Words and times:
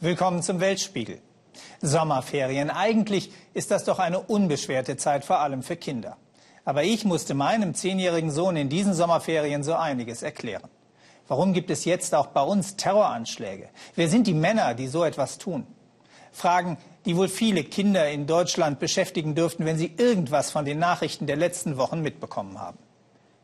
Willkommen 0.00 0.42
zum 0.42 0.58
Weltspiegel. 0.58 1.20
Sommerferien. 1.80 2.70
Eigentlich 2.70 3.32
ist 3.54 3.70
das 3.70 3.84
doch 3.84 4.00
eine 4.00 4.18
unbeschwerte 4.18 4.96
Zeit, 4.96 5.24
vor 5.24 5.38
allem 5.38 5.62
für 5.62 5.76
Kinder. 5.76 6.16
Aber 6.64 6.82
ich 6.82 7.04
musste 7.04 7.34
meinem 7.34 7.74
zehnjährigen 7.74 8.30
Sohn 8.30 8.56
in 8.56 8.68
diesen 8.68 8.94
Sommerferien 8.94 9.62
so 9.62 9.74
einiges 9.74 10.22
erklären. 10.22 10.68
Warum 11.28 11.52
gibt 11.52 11.70
es 11.70 11.84
jetzt 11.84 12.14
auch 12.14 12.26
bei 12.26 12.42
uns 12.42 12.76
Terroranschläge? 12.76 13.68
Wer 13.94 14.08
sind 14.08 14.26
die 14.26 14.34
Männer, 14.34 14.74
die 14.74 14.88
so 14.88 15.04
etwas 15.04 15.38
tun? 15.38 15.66
Fragen, 16.32 16.78
die 17.04 17.16
wohl 17.16 17.28
viele 17.28 17.62
Kinder 17.62 18.10
in 18.10 18.26
Deutschland 18.26 18.80
beschäftigen 18.80 19.34
dürften, 19.34 19.66
wenn 19.66 19.78
sie 19.78 19.94
irgendwas 19.96 20.50
von 20.50 20.64
den 20.64 20.78
Nachrichten 20.78 21.26
der 21.26 21.36
letzten 21.36 21.76
Wochen 21.76 22.00
mitbekommen 22.00 22.58
haben. 22.58 22.78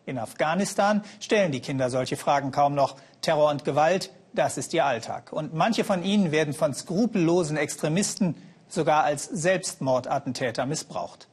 In 0.09 0.17
Afghanistan 0.17 1.03
stellen 1.21 1.53
die 1.53 1.61
Kinder 1.61 1.91
solche 1.91 2.17
Fragen 2.17 2.51
kaum 2.51 2.75
noch. 2.75 2.97
Terror 3.21 3.51
und 3.51 3.67
Gewalt, 3.67 4.11
das 4.33 4.57
ist 4.57 4.73
ihr 4.73 4.87
Alltag. 4.87 5.35
Und 5.35 5.53
manche 5.53 5.85
von 5.85 6.03
ihnen 6.03 6.33
werden 6.33 6.55
von 6.55 6.73
skrupellosen 6.73 7.59
Extremisten 7.59 8.35
sogar 8.69 9.05
als 9.05 9.27
Selbstmordattentäter 9.27 10.65
missbraucht. 10.65 11.29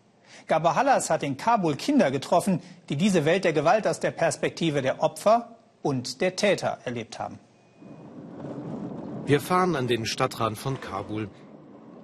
Gabor 0.47 0.75
Hallas 0.75 1.09
hat 1.09 1.23
in 1.23 1.37
Kabul 1.37 1.77
Kinder 1.77 2.11
getroffen, 2.11 2.61
die 2.89 2.97
diese 2.97 3.23
Welt 3.23 3.45
der 3.45 3.53
Gewalt 3.53 3.87
aus 3.87 4.01
der 4.01 4.11
Perspektive 4.11 4.81
der 4.81 5.01
Opfer 5.01 5.55
und 5.81 6.19
der 6.19 6.35
Täter 6.35 6.79
erlebt 6.83 7.17
haben. 7.17 7.39
Wir 9.25 9.39
fahren 9.39 9.77
an 9.77 9.87
den 9.87 10.05
Stadtrand 10.05 10.57
von 10.57 10.81
Kabul. 10.81 11.29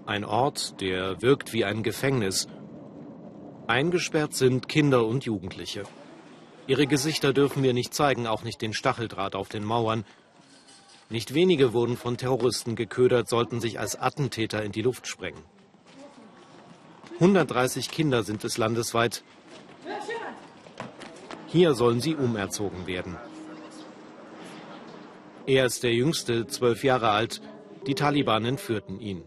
Ein 0.05 0.23
Ort, 0.23 0.79
der 0.79 1.21
wirkt 1.21 1.51
wie 1.51 1.65
ein 1.65 1.83
Gefängnis. 1.83 2.47
Eingesperrt 3.67 4.35
sind 4.35 4.69
Kinder 4.69 5.05
und 5.05 5.25
Jugendliche. 5.25 5.83
Ihre 6.67 6.87
Gesichter 6.87 7.33
dürfen 7.33 7.63
wir 7.63 7.73
nicht 7.73 7.93
zeigen, 7.93 8.27
auch 8.27 8.43
nicht 8.43 8.61
den 8.61 8.73
Stacheldraht 8.73 9.35
auf 9.35 9.49
den 9.49 9.63
Mauern. 9.63 10.05
Nicht 11.09 11.33
wenige 11.33 11.73
wurden 11.73 11.97
von 11.97 12.17
Terroristen 12.17 12.75
geködert, 12.75 13.27
sollten 13.27 13.59
sich 13.59 13.79
als 13.79 13.99
Attentäter 13.99 14.63
in 14.63 14.71
die 14.71 14.81
Luft 14.81 15.07
sprengen. 15.07 15.43
130 17.19 17.91
Kinder 17.91 18.23
sind 18.23 18.43
es 18.43 18.57
landesweit. 18.57 19.23
Hier 21.47 21.73
sollen 21.73 21.99
sie 21.99 22.15
umerzogen 22.15 22.87
werden. 22.87 23.17
Er 25.45 25.65
ist 25.65 25.83
der 25.83 25.93
jüngste, 25.93 26.47
zwölf 26.47 26.83
Jahre 26.83 27.09
alt. 27.09 27.41
Die 27.87 27.95
Taliban 27.95 28.45
entführten 28.45 28.99
ihn. 28.99 29.23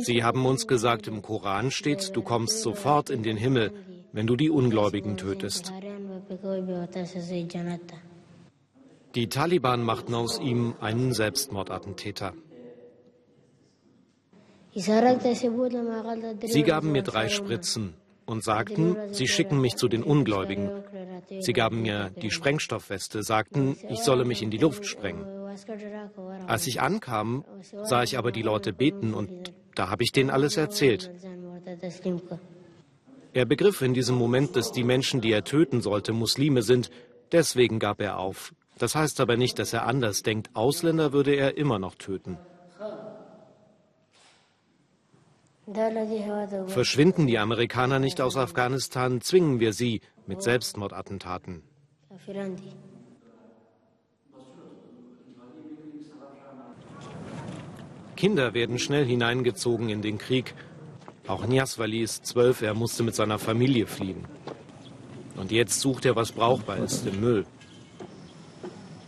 Sie 0.00 0.24
haben 0.24 0.46
uns 0.46 0.66
gesagt, 0.66 1.06
im 1.06 1.22
Koran 1.22 1.70
steht, 1.70 2.16
du 2.16 2.22
kommst 2.22 2.62
sofort 2.62 3.10
in 3.10 3.22
den 3.22 3.36
Himmel, 3.36 3.72
wenn 4.12 4.26
du 4.26 4.36
die 4.36 4.50
Ungläubigen 4.50 5.16
tötest. 5.16 5.72
Die 9.14 9.28
Taliban 9.28 9.82
machten 9.82 10.14
aus 10.14 10.38
ihm 10.38 10.74
einen 10.80 11.12
Selbstmordattentäter. 11.12 12.32
Sie 14.72 16.62
gaben 16.62 16.92
mir 16.92 17.02
drei 17.02 17.28
Spritzen 17.28 17.94
und 18.24 18.44
sagten, 18.44 18.96
sie 19.10 19.26
schicken 19.26 19.60
mich 19.60 19.74
zu 19.74 19.88
den 19.88 20.04
Ungläubigen. 20.04 20.70
Sie 21.40 21.52
gaben 21.52 21.82
mir 21.82 22.10
die 22.22 22.30
Sprengstoffweste, 22.30 23.24
sagten, 23.24 23.76
ich 23.88 24.00
solle 24.00 24.24
mich 24.24 24.42
in 24.42 24.50
die 24.50 24.58
Luft 24.58 24.86
sprengen. 24.86 25.26
Als 26.46 26.68
ich 26.68 26.80
ankam, 26.80 27.44
sah 27.82 28.04
ich 28.04 28.16
aber 28.16 28.30
die 28.30 28.42
Leute 28.42 28.72
beten 28.72 29.14
und 29.14 29.52
da 29.74 29.90
habe 29.90 30.04
ich 30.04 30.12
denen 30.12 30.30
alles 30.30 30.56
erzählt. 30.56 31.10
Er 33.32 33.44
begriff 33.44 33.80
in 33.82 33.94
diesem 33.94 34.16
Moment, 34.16 34.56
dass 34.56 34.72
die 34.72 34.84
Menschen, 34.84 35.20
die 35.20 35.32
er 35.32 35.44
töten 35.44 35.80
sollte, 35.80 36.12
Muslime 36.12 36.62
sind. 36.62 36.90
Deswegen 37.30 37.78
gab 37.78 38.00
er 38.00 38.18
auf. 38.18 38.52
Das 38.78 38.94
heißt 38.94 39.20
aber 39.20 39.36
nicht, 39.36 39.58
dass 39.58 39.72
er 39.72 39.86
anders 39.86 40.22
denkt. 40.22 40.50
Ausländer 40.54 41.12
würde 41.12 41.34
er 41.34 41.56
immer 41.56 41.78
noch 41.78 41.94
töten. 41.94 42.38
Verschwinden 46.66 47.28
die 47.28 47.38
Amerikaner 47.38 48.00
nicht 48.00 48.20
aus 48.20 48.36
Afghanistan, 48.36 49.20
zwingen 49.20 49.60
wir 49.60 49.72
sie 49.72 50.00
mit 50.26 50.42
Selbstmordattentaten. 50.42 51.62
Kinder 58.16 58.54
werden 58.54 58.78
schnell 58.78 59.04
hineingezogen 59.04 59.88
in 59.88 60.02
den 60.02 60.18
Krieg. 60.18 60.54
Auch 61.30 61.46
Niaswali 61.46 62.02
ist 62.02 62.26
zwölf, 62.26 62.60
er 62.60 62.74
musste 62.74 63.04
mit 63.04 63.14
seiner 63.14 63.38
Familie 63.38 63.86
fliehen. 63.86 64.24
Und 65.36 65.52
jetzt 65.52 65.80
sucht 65.80 66.04
er, 66.04 66.16
was 66.16 66.32
brauchbar 66.32 66.78
ist, 66.78 67.06
im 67.06 67.20
Müll. 67.20 67.46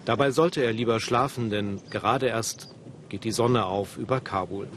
Dabei 0.05 0.31
sollte 0.31 0.63
er 0.63 0.73
lieber 0.73 1.01
schlafen, 1.01 1.51
denn 1.51 1.81
gerade 1.91 2.29
erst 2.29 2.77
geht 3.09 3.25
die 3.25 3.33
Sonne 3.33 3.67
auf 3.67 3.97
über 3.97 4.21
Kabul. 4.21 4.69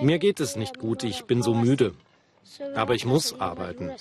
Mir 0.00 0.18
geht 0.18 0.40
es 0.40 0.56
nicht 0.56 0.78
gut, 0.78 1.04
ich 1.04 1.24
bin 1.26 1.42
so 1.42 1.52
müde. 1.52 1.92
Aber 2.74 2.94
ich 2.94 3.04
muss 3.04 3.38
arbeiten. 3.38 3.92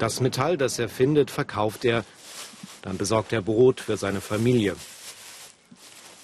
Das 0.00 0.20
Metall, 0.20 0.56
das 0.56 0.80
er 0.80 0.88
findet, 0.88 1.30
verkauft 1.30 1.84
er. 1.84 2.04
Dann 2.84 2.98
besorgt 2.98 3.32
er 3.32 3.40
Brot 3.40 3.80
für 3.80 3.96
seine 3.96 4.20
Familie. 4.20 4.76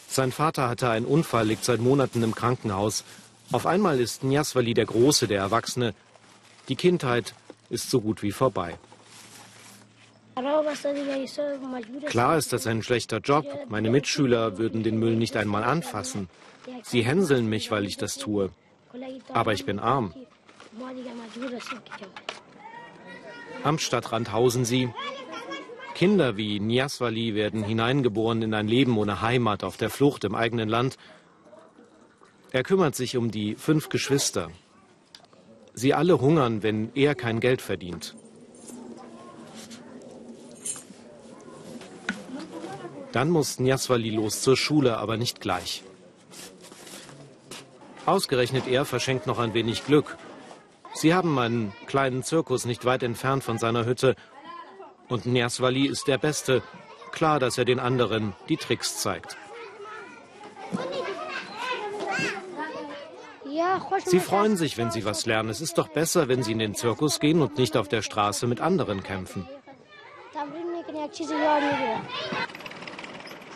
Sein 0.09 0.31
Vater 0.31 0.69
hatte 0.69 0.91
einen 0.91 1.07
Unfall, 1.07 1.47
liegt 1.47 1.65
seit 1.65 1.81
Monaten 1.81 2.23
im 2.23 2.35
Krankenhaus. 2.35 3.03
Auf 3.51 3.65
einmal 3.65 3.99
ist 3.99 4.23
Njaswali 4.23 4.75
der 4.75 4.85
Große, 4.85 5.27
der 5.27 5.41
Erwachsene. 5.41 5.95
Die 6.69 6.77
Kindheit 6.77 7.35
ist 7.71 7.89
so 7.89 8.03
gut 8.03 8.23
wie 8.23 8.31
vorbei. 8.31 8.79
Klar 12.07 12.37
ist 12.37 12.53
das 12.53 12.67
ein 12.67 12.83
schlechter 12.83 13.21
Job. 13.21 13.47
Meine 13.71 13.89
Mitschüler 13.89 14.59
würden 14.59 14.83
den 14.83 14.99
Müll 14.99 15.17
nicht 15.17 15.37
einmal 15.39 15.65
anfassen. 15.65 16.29
Sie 16.83 17.03
hänseln 17.03 17.49
mich, 17.49 17.71
weil 17.71 17.87
ich 17.87 17.97
das 17.97 18.17
tue. 18.19 18.51
Aber 19.33 19.55
ich 19.55 19.65
bin 19.65 19.79
arm. 19.79 20.15
Am 23.65 23.79
Stadtrand 23.79 24.33
hausen 24.33 24.67
sie. 24.67 24.91
Kinder 26.01 26.39
wie 26.39 26.61
Niaswali 26.61 27.35
werden 27.35 27.63
hineingeboren 27.63 28.41
in 28.41 28.55
ein 28.55 28.67
Leben 28.67 28.97
ohne 28.97 29.21
Heimat, 29.21 29.63
auf 29.63 29.77
der 29.77 29.91
Flucht 29.91 30.25
im 30.25 30.35
eigenen 30.35 30.67
Land. 30.67 30.97
Er 32.53 32.63
kümmert 32.63 32.95
sich 32.95 33.19
um 33.19 33.31
die 33.31 33.55
fünf 33.55 33.91
Geschwister. 33.91 34.51
Sie 35.75 35.93
alle 35.93 36.19
hungern, 36.19 36.63
wenn 36.63 36.91
er 36.95 37.15
kein 37.15 37.39
Geld 37.39 37.61
verdient. 37.61 38.15
Dann 43.13 43.29
muss 43.29 43.61
Njaswali 43.61 44.09
los 44.09 44.41
zur 44.41 44.57
Schule, 44.57 44.97
aber 44.97 45.19
nicht 45.19 45.43
gleich. 45.43 45.83
Ausgerechnet 48.07 48.67
er 48.67 48.87
verschenkt 48.87 49.27
noch 49.27 49.39
ein 49.39 49.53
wenig 49.53 49.85
Glück. 49.85 50.17
Sie 50.95 51.13
haben 51.13 51.39
einen 51.39 51.75
kleinen 51.87 52.23
Zirkus 52.23 52.65
nicht 52.65 52.87
weit 52.87 53.03
entfernt 53.03 53.45
von 53.45 53.59
seiner 53.59 53.85
Hütte. 53.85 54.17
Und 55.11 55.27
Njaswali 55.27 55.87
ist 55.87 56.07
der 56.07 56.19
Beste. 56.19 56.63
Klar, 57.11 57.41
dass 57.41 57.59
er 57.59 57.65
den 57.65 57.81
anderen 57.81 58.33
die 58.49 58.57
Tricks 58.57 59.03
zeigt. 59.03 59.37
Sie 64.05 64.21
freuen 64.21 64.57
sich, 64.57 64.79
wenn 64.79 64.91
sie 64.91 65.05
was 65.05 65.27
lernen. 65.27 65.51
Es 65.51 65.61
ist 65.61 65.77
doch 65.77 65.89
besser, 65.89 66.29
wenn 66.29 66.43
sie 66.43 66.53
in 66.53 66.61
den 66.61 66.75
Zirkus 66.75 67.19
gehen 67.19 67.43
und 67.43 67.59
nicht 67.59 67.77
auf 67.77 67.89
der 67.89 68.03
Straße 68.03 68.47
mit 68.47 68.61
anderen 68.61 69.03
kämpfen. 69.03 69.47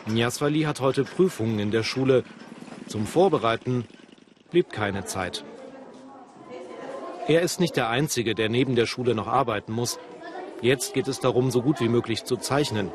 Niaswali 0.06 0.62
hat 0.62 0.80
heute 0.80 1.04
Prüfungen 1.04 1.58
in 1.60 1.70
der 1.70 1.84
Schule. 1.84 2.24
Zum 2.88 3.06
Vorbereiten 3.06 3.86
blieb 4.50 4.70
keine 4.70 5.04
Zeit. 5.04 5.44
Er 7.26 7.40
ist 7.40 7.60
nicht 7.60 7.76
der 7.76 7.88
Einzige, 7.88 8.34
der 8.34 8.50
neben 8.50 8.74
der 8.74 8.86
Schule 8.86 9.14
noch 9.14 9.28
arbeiten 9.28 9.72
muss. 9.72 9.98
Jetzt 10.64 10.94
geht 10.94 11.08
es 11.08 11.20
darum, 11.20 11.50
so 11.50 11.60
gut 11.60 11.78
wie 11.80 11.90
möglich 11.90 12.24
zu 12.24 12.38
zeichnen. 12.38 12.90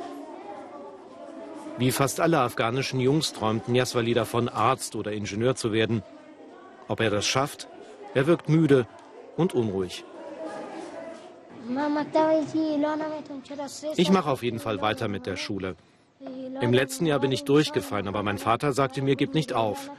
Wie 1.77 1.92
fast 1.92 2.19
alle 2.19 2.39
afghanischen 2.39 3.00
Jungs 3.00 3.31
träumt 3.31 3.69
Niaswali 3.69 4.16
davon, 4.16 4.50
Arzt 4.50 4.95
oder 4.95 5.12
Ingenieur 5.12 5.54
zu 5.54 5.71
werden. 5.71 6.01
Ob 6.88 7.00
er 7.00 7.12
das 7.12 7.27
schafft? 7.27 7.68
Er 8.16 8.25
wirkt 8.25 8.50
müde 8.50 8.88
und 9.38 9.54
unruhig. 9.54 10.04
Ich 13.98 14.10
mache 14.10 14.31
auf 14.31 14.42
jeden 14.42 14.60
Fall 14.60 14.81
weiter 14.81 15.07
mit 15.07 15.27
der 15.27 15.38
Schule. 15.38 15.75
Im 16.62 16.74
letzten 16.74 17.06
Jahr 17.06 17.19
bin 17.19 17.31
ich 17.31 17.44
durchgefallen, 17.44 18.07
aber 18.07 18.24
mein 18.24 18.39
Vater 18.39 18.74
sagte 18.74 19.04
mir, 19.04 19.16
gib 19.16 19.36
nicht 19.36 19.54
auf. 19.54 19.92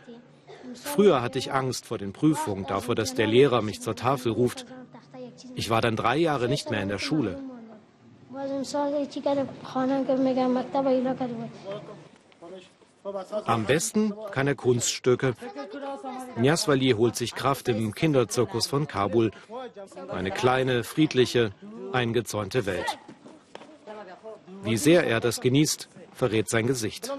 Früher 0.74 1.22
hatte 1.22 1.38
ich 1.38 1.52
Angst 1.52 1.86
vor 1.86 1.98
den 1.98 2.12
Prüfungen, 2.12 2.66
davor, 2.66 2.96
dass 2.96 3.14
der 3.14 3.28
Lehrer 3.28 3.62
mich 3.62 3.80
zur 3.80 3.94
Tafel 3.94 4.32
ruft. 4.32 4.66
Ich 5.54 5.70
war 5.70 5.80
dann 5.80 5.94
drei 5.94 6.16
Jahre 6.16 6.48
nicht 6.48 6.72
mehr 6.72 6.82
in 6.82 6.88
der 6.88 6.98
Schule. 6.98 7.40
Am 13.46 13.64
besten 13.64 14.12
kann 14.30 14.46
er 14.46 14.54
Kunststücke. 14.54 15.34
Niaswali 16.36 16.90
holt 16.92 17.16
sich 17.16 17.34
Kraft 17.34 17.68
im 17.68 17.94
Kinderzirkus 17.94 18.66
von 18.66 18.86
Kabul. 18.86 19.30
Eine 20.08 20.30
kleine, 20.30 20.84
friedliche, 20.84 21.52
eingezäunte 21.92 22.66
Welt. 22.66 22.98
Wie 24.62 24.76
sehr 24.76 25.06
er 25.06 25.20
das 25.20 25.40
genießt, 25.40 25.88
verrät 26.12 26.48
sein 26.50 26.66
Gesicht. 26.66 27.10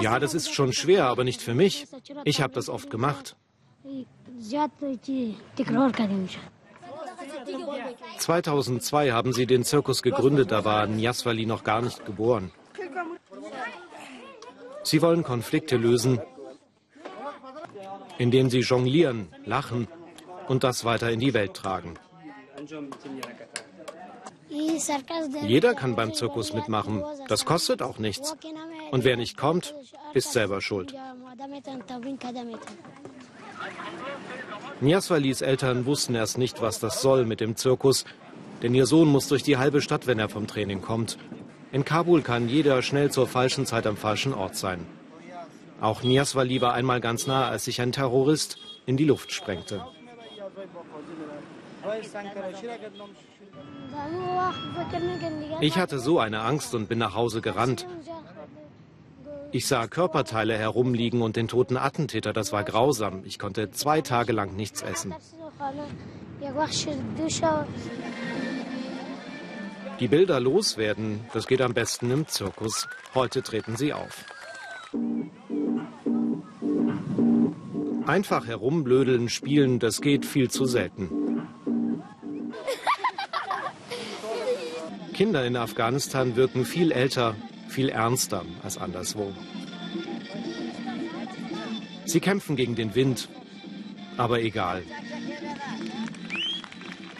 Ja, 0.00 0.18
das 0.20 0.34
ist 0.34 0.54
schon 0.54 0.72
schwer, 0.72 1.06
aber 1.06 1.24
nicht 1.24 1.42
für 1.42 1.54
mich. 1.54 1.86
Ich 2.24 2.40
habe 2.40 2.54
das 2.54 2.68
oft 2.68 2.90
gemacht. 2.90 3.36
2002 8.18 9.12
haben 9.12 9.32
sie 9.32 9.46
den 9.46 9.64
Zirkus 9.64 10.02
gegründet, 10.02 10.50
da 10.50 10.64
war 10.64 10.86
Niaswali 10.86 11.46
noch 11.46 11.64
gar 11.64 11.82
nicht 11.82 12.04
geboren. 12.04 12.50
Sie 14.84 15.00
wollen 15.00 15.22
Konflikte 15.22 15.76
lösen, 15.76 16.20
indem 18.18 18.50
sie 18.50 18.60
jonglieren, 18.60 19.28
lachen 19.44 19.88
und 20.48 20.64
das 20.64 20.84
weiter 20.84 21.10
in 21.10 21.20
die 21.20 21.34
Welt 21.34 21.54
tragen. 21.54 21.94
Jeder 25.46 25.74
kann 25.74 25.96
beim 25.96 26.12
Zirkus 26.12 26.52
mitmachen. 26.52 27.02
Das 27.28 27.44
kostet 27.44 27.82
auch 27.82 27.98
nichts. 27.98 28.36
Und 28.90 29.04
wer 29.04 29.16
nicht 29.16 29.36
kommt, 29.36 29.74
ist 30.12 30.32
selber 30.32 30.60
schuld. 30.60 30.94
Niaswalis 34.82 35.42
Eltern 35.42 35.86
wussten 35.86 36.16
erst 36.16 36.38
nicht, 36.38 36.60
was 36.60 36.80
das 36.80 37.00
soll 37.00 37.24
mit 37.24 37.40
dem 37.40 37.54
Zirkus, 37.54 38.04
denn 38.62 38.74
ihr 38.74 38.86
Sohn 38.86 39.08
muss 39.08 39.28
durch 39.28 39.44
die 39.44 39.56
halbe 39.56 39.80
Stadt, 39.80 40.08
wenn 40.08 40.18
er 40.18 40.28
vom 40.28 40.48
Training 40.48 40.82
kommt. 40.82 41.18
In 41.70 41.84
Kabul 41.84 42.22
kann 42.22 42.48
jeder 42.48 42.82
schnell 42.82 43.10
zur 43.10 43.28
falschen 43.28 43.64
Zeit 43.64 43.86
am 43.86 43.96
falschen 43.96 44.34
Ort 44.34 44.56
sein. 44.56 44.84
Auch 45.80 46.02
Niaswali 46.02 46.60
war 46.60 46.74
einmal 46.74 47.00
ganz 47.00 47.28
nah, 47.28 47.48
als 47.48 47.64
sich 47.64 47.80
ein 47.80 47.92
Terrorist 47.92 48.58
in 48.84 48.96
die 48.96 49.04
Luft 49.04 49.32
sprengte. 49.32 49.84
Ich 55.60 55.76
hatte 55.76 55.98
so 56.00 56.18
eine 56.18 56.40
Angst 56.40 56.74
und 56.74 56.88
bin 56.88 56.98
nach 56.98 57.14
Hause 57.14 57.40
gerannt. 57.40 57.86
Ich 59.54 59.66
sah 59.66 59.86
Körperteile 59.86 60.56
herumliegen 60.56 61.20
und 61.20 61.36
den 61.36 61.46
toten 61.46 61.76
Attentäter. 61.76 62.32
Das 62.32 62.52
war 62.52 62.64
grausam. 62.64 63.22
Ich 63.26 63.38
konnte 63.38 63.70
zwei 63.70 64.00
Tage 64.00 64.32
lang 64.32 64.56
nichts 64.56 64.80
essen. 64.80 65.14
Die 70.00 70.08
Bilder 70.08 70.40
loswerden, 70.40 71.20
das 71.34 71.46
geht 71.46 71.60
am 71.60 71.74
besten 71.74 72.10
im 72.10 72.26
Zirkus. 72.26 72.88
Heute 73.14 73.42
treten 73.42 73.76
sie 73.76 73.92
auf. 73.92 74.24
Einfach 78.06 78.46
herumblödeln, 78.46 79.28
spielen, 79.28 79.78
das 79.78 80.00
geht 80.00 80.24
viel 80.24 80.50
zu 80.50 80.64
selten. 80.64 81.46
Kinder 85.12 85.44
in 85.44 85.56
Afghanistan 85.56 86.36
wirken 86.36 86.64
viel 86.64 86.90
älter, 86.90 87.36
viel 87.72 87.88
ernster 87.88 88.44
als 88.62 88.78
anderswo. 88.78 89.32
Sie 92.04 92.20
kämpfen 92.20 92.56
gegen 92.56 92.74
den 92.74 92.94
Wind, 92.94 93.28
aber 94.16 94.40
egal. 94.40 94.82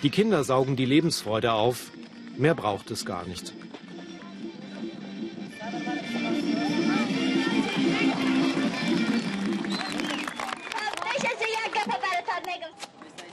Die 0.03 0.11
Kinder 0.11 0.45
saugen 0.45 0.77
die 0.77 0.85
Lebensfreude 0.85 1.53
auf, 1.53 1.93
mehr 2.37 2.55
braucht 2.55 2.91
es 2.91 3.05
gar 3.05 3.25
nicht. 3.27 3.55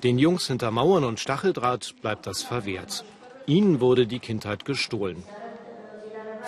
Den 0.03 0.17
Jungs 0.17 0.47
hinter 0.47 0.71
Mauern 0.71 1.03
und 1.03 1.19
Stacheldraht 1.19 1.95
bleibt 2.01 2.25
das 2.25 2.41
verwehrt. 2.41 3.03
Ihnen 3.47 3.81
wurde 3.81 4.07
die 4.07 4.19
Kindheit 4.19 4.63
gestohlen. 4.63 5.23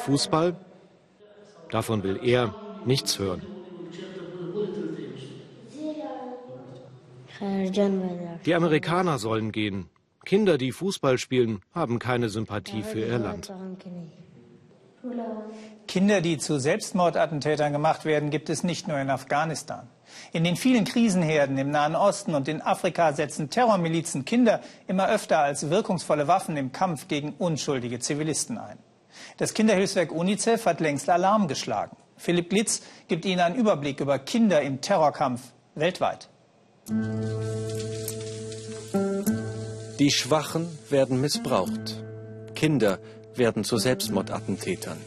Fußball? 0.01 0.55
Davon 1.69 2.03
will 2.03 2.19
er 2.23 2.53
nichts 2.85 3.17
hören. 3.19 3.41
Die 8.45 8.53
Amerikaner 8.53 9.17
sollen 9.17 9.51
gehen. 9.51 9.89
Kinder, 10.25 10.57
die 10.57 10.71
Fußball 10.71 11.17
spielen, 11.17 11.61
haben 11.73 11.97
keine 11.97 12.29
Sympathie 12.29 12.83
für 12.83 12.99
ihr 12.99 13.17
Land. 13.17 13.51
Kinder, 15.87 16.21
die 16.21 16.37
zu 16.37 16.59
Selbstmordattentätern 16.59 17.73
gemacht 17.73 18.05
werden, 18.05 18.29
gibt 18.29 18.49
es 18.49 18.63
nicht 18.63 18.87
nur 18.87 18.99
in 18.99 19.09
Afghanistan. 19.09 19.87
In 20.31 20.43
den 20.43 20.55
vielen 20.55 20.85
Krisenherden 20.85 21.57
im 21.57 21.71
Nahen 21.71 21.95
Osten 21.95 22.35
und 22.35 22.47
in 22.47 22.61
Afrika 22.61 23.13
setzen 23.13 23.49
Terrormilizen 23.49 24.23
Kinder 24.25 24.61
immer 24.87 25.09
öfter 25.09 25.39
als 25.39 25.69
wirkungsvolle 25.71 26.27
Waffen 26.27 26.55
im 26.57 26.71
Kampf 26.71 27.07
gegen 27.07 27.33
unschuldige 27.39 27.99
Zivilisten 27.99 28.59
ein. 28.59 28.77
Das 29.37 29.53
Kinderhilfswerk 29.53 30.11
UNICEF 30.11 30.65
hat 30.65 30.79
längst 30.79 31.09
Alarm 31.09 31.47
geschlagen. 31.47 31.95
Philipp 32.17 32.49
Glitz 32.49 32.81
gibt 33.07 33.25
Ihnen 33.25 33.39
einen 33.39 33.55
Überblick 33.55 33.99
über 33.99 34.19
Kinder 34.19 34.61
im 34.61 34.81
Terrorkampf 34.81 35.41
weltweit. 35.75 36.29
Die 39.99 40.11
Schwachen 40.11 40.67
werden 40.89 41.19
missbraucht. 41.21 42.03
Kinder 42.55 42.99
werden 43.35 43.63
zu 43.63 43.77
Selbstmordattentätern. 43.77 44.97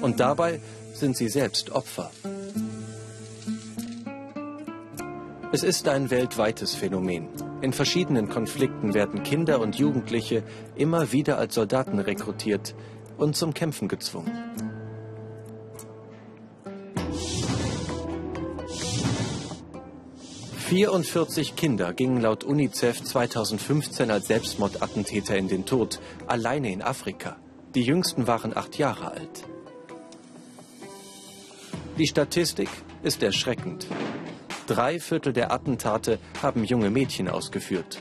Und 0.00 0.20
dabei 0.20 0.60
sind 0.94 1.16
sie 1.16 1.28
selbst 1.28 1.70
Opfer. 1.70 2.10
Es 5.52 5.62
ist 5.62 5.88
ein 5.88 6.10
weltweites 6.10 6.74
Phänomen. 6.74 7.51
In 7.62 7.72
verschiedenen 7.72 8.28
Konflikten 8.28 8.92
werden 8.92 9.22
Kinder 9.22 9.60
und 9.60 9.76
Jugendliche 9.76 10.42
immer 10.74 11.12
wieder 11.12 11.38
als 11.38 11.54
Soldaten 11.54 12.00
rekrutiert 12.00 12.74
und 13.18 13.36
zum 13.36 13.54
Kämpfen 13.54 13.86
gezwungen. 13.86 14.32
»44 20.68 21.54
Kinder 21.54 21.92
gingen 21.92 22.20
laut 22.20 22.42
UNICEF 22.42 23.04
2015 23.04 24.10
als 24.10 24.26
Selbstmordattentäter 24.26 25.36
in 25.36 25.46
den 25.46 25.64
Tod, 25.64 26.00
alleine 26.26 26.72
in 26.72 26.82
Afrika. 26.82 27.36
Die 27.76 27.82
jüngsten 27.82 28.26
waren 28.26 28.56
acht 28.56 28.76
Jahre 28.76 29.12
alt. 29.12 29.44
Die 31.96 32.08
Statistik 32.08 32.70
ist 33.04 33.22
erschreckend. 33.22 33.86
Drei 34.72 34.98
Viertel 35.00 35.34
der 35.34 35.52
Attentate 35.52 36.18
haben 36.42 36.64
junge 36.64 36.88
Mädchen 36.88 37.28
ausgeführt. 37.28 38.00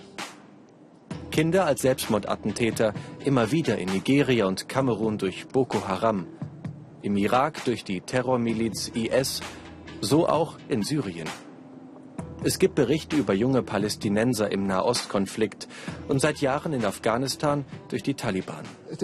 Kinder 1.29 1.65
als 1.65 1.81
Selbstmordattentäter 1.81 2.93
immer 3.25 3.51
wieder 3.51 3.77
in 3.77 3.89
Nigeria 3.89 4.45
und 4.45 4.69
Kamerun 4.69 5.17
durch 5.17 5.49
Boko 5.49 5.85
Haram, 5.85 6.27
im 7.01 7.17
Irak 7.17 7.65
durch 7.65 7.83
die 7.83 7.99
Terrormiliz 7.99 8.87
IS, 8.87 9.41
so 9.99 10.29
auch 10.29 10.59
in 10.69 10.81
Syrien. 10.81 11.27
Es 12.43 12.57
gibt 12.57 12.73
Berichte 12.73 13.15
über 13.17 13.33
junge 13.33 13.61
Palästinenser 13.61 14.51
im 14.51 14.65
Nahostkonflikt 14.65 15.67
und 16.07 16.19
seit 16.19 16.41
Jahren 16.41 16.73
in 16.73 16.83
Afghanistan 16.83 17.65
durch 17.89 18.01
die 18.01 18.15
Taliban. 18.15 18.65
Uh, 18.89 18.95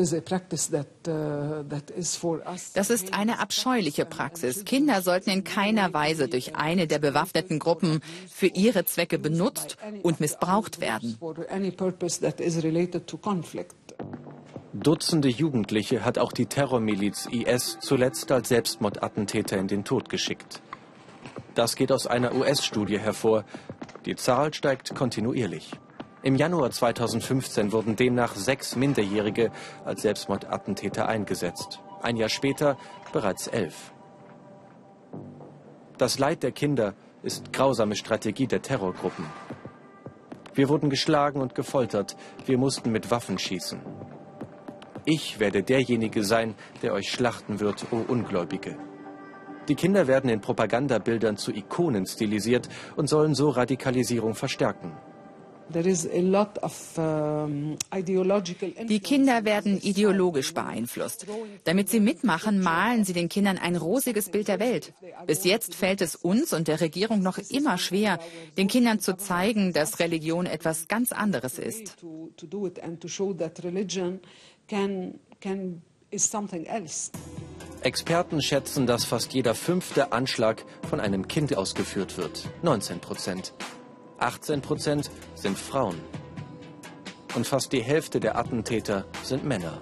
das 2.73 2.89
ist 2.89 3.13
eine 3.13 3.39
abscheuliche 3.39 4.05
Praxis. 4.05 4.65
Kinder 4.65 5.03
sollten 5.03 5.29
in 5.29 5.43
keiner 5.43 5.93
Weise 5.93 6.27
durch 6.27 6.55
eine 6.55 6.87
der 6.87 6.97
bewaffneten 6.97 7.59
Gruppen 7.59 8.01
für 8.27 8.47
ihre 8.47 8.85
Zwecke 8.85 9.19
benutzt 9.19 9.77
und 10.01 10.19
missbraucht 10.19 10.81
werden. 10.81 11.19
Dutzende 14.73 15.29
Jugendliche 15.29 16.03
hat 16.03 16.17
auch 16.17 16.31
die 16.31 16.45
Terrormiliz 16.47 17.27
IS 17.31 17.77
zuletzt 17.81 18.31
als 18.31 18.49
Selbstmordattentäter 18.49 19.57
in 19.57 19.67
den 19.67 19.83
Tod 19.83 20.09
geschickt. 20.09 20.61
Das 21.57 21.75
geht 21.75 21.91
aus 21.91 22.05
einer 22.05 22.35
US-Studie 22.35 22.99
hervor. 22.99 23.43
Die 24.05 24.15
Zahl 24.15 24.53
steigt 24.53 24.93
kontinuierlich. 24.93 25.71
Im 26.21 26.35
Januar 26.35 26.69
2015 26.69 27.71
wurden 27.71 27.95
demnach 27.95 28.35
sechs 28.35 28.75
Minderjährige 28.75 29.51
als 29.83 30.03
Selbstmordattentäter 30.03 31.09
eingesetzt. 31.09 31.79
Ein 32.03 32.15
Jahr 32.15 32.29
später 32.29 32.77
bereits 33.11 33.47
elf. 33.47 33.91
Das 35.97 36.19
Leid 36.19 36.43
der 36.43 36.51
Kinder 36.51 36.93
ist 37.23 37.51
grausame 37.51 37.95
Strategie 37.95 38.45
der 38.45 38.61
Terrorgruppen. 38.61 39.25
Wir 40.53 40.69
wurden 40.69 40.91
geschlagen 40.91 41.41
und 41.41 41.55
gefoltert. 41.55 42.17
Wir 42.45 42.59
mussten 42.59 42.91
mit 42.91 43.09
Waffen 43.09 43.39
schießen. 43.39 43.81
Ich 45.05 45.39
werde 45.39 45.63
derjenige 45.63 46.23
sein, 46.23 46.53
der 46.83 46.93
euch 46.93 47.09
schlachten 47.09 47.59
wird, 47.59 47.87
o 47.89 48.05
Ungläubige. 48.07 48.77
Die 49.67 49.75
Kinder 49.75 50.07
werden 50.07 50.29
in 50.29 50.41
Propagandabildern 50.41 51.37
zu 51.37 51.51
Ikonen 51.51 52.05
stilisiert 52.05 52.69
und 52.95 53.07
sollen 53.07 53.35
so 53.35 53.49
Radikalisierung 53.49 54.35
verstärken. 54.35 54.93
Die 58.89 58.99
Kinder 59.01 59.45
werden 59.45 59.81
ideologisch 59.81 60.53
beeinflusst. 60.53 61.25
Damit 61.65 61.89
sie 61.89 61.99
mitmachen, 61.99 62.61
malen 62.61 63.03
sie 63.03 63.11
den 63.11 63.27
Kindern 63.27 63.57
ein 63.57 63.75
rosiges 63.75 64.29
Bild 64.29 64.47
der 64.47 64.61
Welt. 64.61 64.93
Bis 65.25 65.43
jetzt 65.43 65.75
fällt 65.75 66.01
es 66.01 66.15
uns 66.15 66.53
und 66.53 66.69
der 66.69 66.79
Regierung 66.79 67.21
noch 67.21 67.37
immer 67.49 67.77
schwer, 67.77 68.19
den 68.57 68.67
Kindern 68.69 69.01
zu 69.01 69.17
zeigen, 69.17 69.73
dass 69.73 69.99
Religion 69.99 70.45
etwas 70.45 70.87
ganz 70.87 71.11
anderes 71.11 71.59
ist. 71.59 71.97
Experten 77.81 78.41
schätzen, 78.41 78.87
dass 78.87 79.05
fast 79.05 79.33
jeder 79.33 79.55
fünfte 79.55 80.11
Anschlag 80.11 80.65
von 80.89 80.99
einem 80.99 81.27
Kind 81.27 81.55
ausgeführt 81.55 82.17
wird. 82.17 82.49
19 82.63 82.99
Prozent. 82.99 83.53
18 84.17 84.61
Prozent 84.61 85.11
sind 85.35 85.57
Frauen. 85.57 85.99
Und 87.35 87.45
fast 87.45 87.71
die 87.71 87.83
Hälfte 87.83 88.19
der 88.19 88.37
Attentäter 88.37 89.05
sind 89.23 89.45
Männer. 89.45 89.79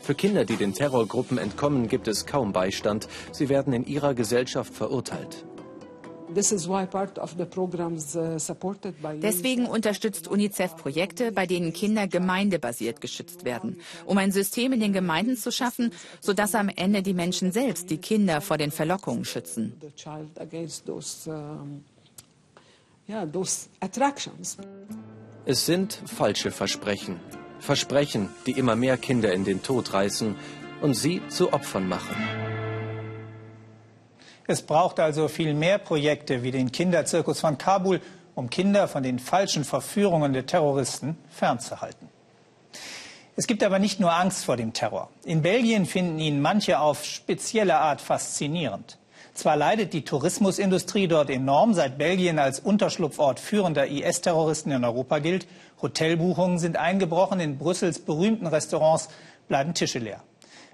Für 0.00 0.14
Kinder, 0.14 0.46
die 0.46 0.56
den 0.56 0.72
Terrorgruppen 0.72 1.36
entkommen, 1.36 1.86
gibt 1.86 2.08
es 2.08 2.24
kaum 2.24 2.52
Beistand. 2.52 3.08
Sie 3.30 3.50
werden 3.50 3.74
in 3.74 3.84
ihrer 3.84 4.14
Gesellschaft 4.14 4.72
verurteilt. 4.72 5.44
Uh, 6.38 8.36
Deswegen 9.20 9.66
unterstützt 9.66 10.28
UNICEF 10.28 10.76
Projekte, 10.76 11.32
bei 11.32 11.46
denen 11.46 11.72
Kinder 11.72 12.06
gemeindebasiert 12.06 13.00
geschützt 13.00 13.44
werden, 13.44 13.80
um 14.06 14.18
ein 14.18 14.30
System 14.30 14.72
in 14.72 14.80
den 14.80 14.92
Gemeinden 14.92 15.36
zu 15.36 15.50
schaffen, 15.50 15.92
sodass 16.20 16.54
am 16.54 16.68
Ende 16.68 17.02
die 17.02 17.14
Menschen 17.14 17.50
selbst 17.50 17.90
die 17.90 17.98
Kinder 17.98 18.40
vor 18.40 18.56
den 18.56 18.70
Verlockungen 18.70 19.24
schützen. 19.24 19.74
Es 25.44 25.66
sind 25.66 26.02
falsche 26.06 26.50
Versprechen. 26.50 27.16
Versprechen, 27.58 28.28
die 28.46 28.52
immer 28.52 28.76
mehr 28.76 28.96
Kinder 28.96 29.32
in 29.32 29.44
den 29.44 29.62
Tod 29.62 29.92
reißen 29.92 30.36
und 30.82 30.94
sie 30.94 31.20
zu 31.28 31.52
Opfern 31.52 31.88
machen. 31.88 32.57
Es 34.50 34.62
braucht 34.62 34.98
also 34.98 35.28
viel 35.28 35.52
mehr 35.52 35.76
Projekte 35.76 36.42
wie 36.42 36.50
den 36.50 36.72
Kinderzirkus 36.72 37.40
von 37.40 37.58
Kabul, 37.58 38.00
um 38.34 38.48
Kinder 38.48 38.88
von 38.88 39.02
den 39.02 39.18
falschen 39.18 39.62
Verführungen 39.62 40.32
der 40.32 40.46
Terroristen 40.46 41.18
fernzuhalten. 41.28 42.08
Es 43.36 43.46
gibt 43.46 43.62
aber 43.62 43.78
nicht 43.78 44.00
nur 44.00 44.10
Angst 44.14 44.46
vor 44.46 44.56
dem 44.56 44.72
Terror. 44.72 45.10
In 45.22 45.42
Belgien 45.42 45.84
finden 45.84 46.18
ihn 46.18 46.40
manche 46.40 46.80
auf 46.80 47.04
spezielle 47.04 47.76
Art 47.76 48.00
faszinierend. 48.00 48.96
Zwar 49.34 49.56
leidet 49.56 49.92
die 49.92 50.02
Tourismusindustrie 50.02 51.08
dort 51.08 51.28
enorm, 51.28 51.74
seit 51.74 51.98
Belgien 51.98 52.38
als 52.38 52.58
Unterschlupfort 52.58 53.38
führender 53.40 53.86
IS-Terroristen 53.86 54.70
in 54.70 54.82
Europa 54.82 55.18
gilt. 55.18 55.46
Hotelbuchungen 55.82 56.58
sind 56.58 56.78
eingebrochen, 56.78 57.38
in 57.38 57.58
Brüssels 57.58 57.98
berühmten 57.98 58.46
Restaurants 58.46 59.10
bleiben 59.46 59.74
Tische 59.74 59.98
leer. 59.98 60.22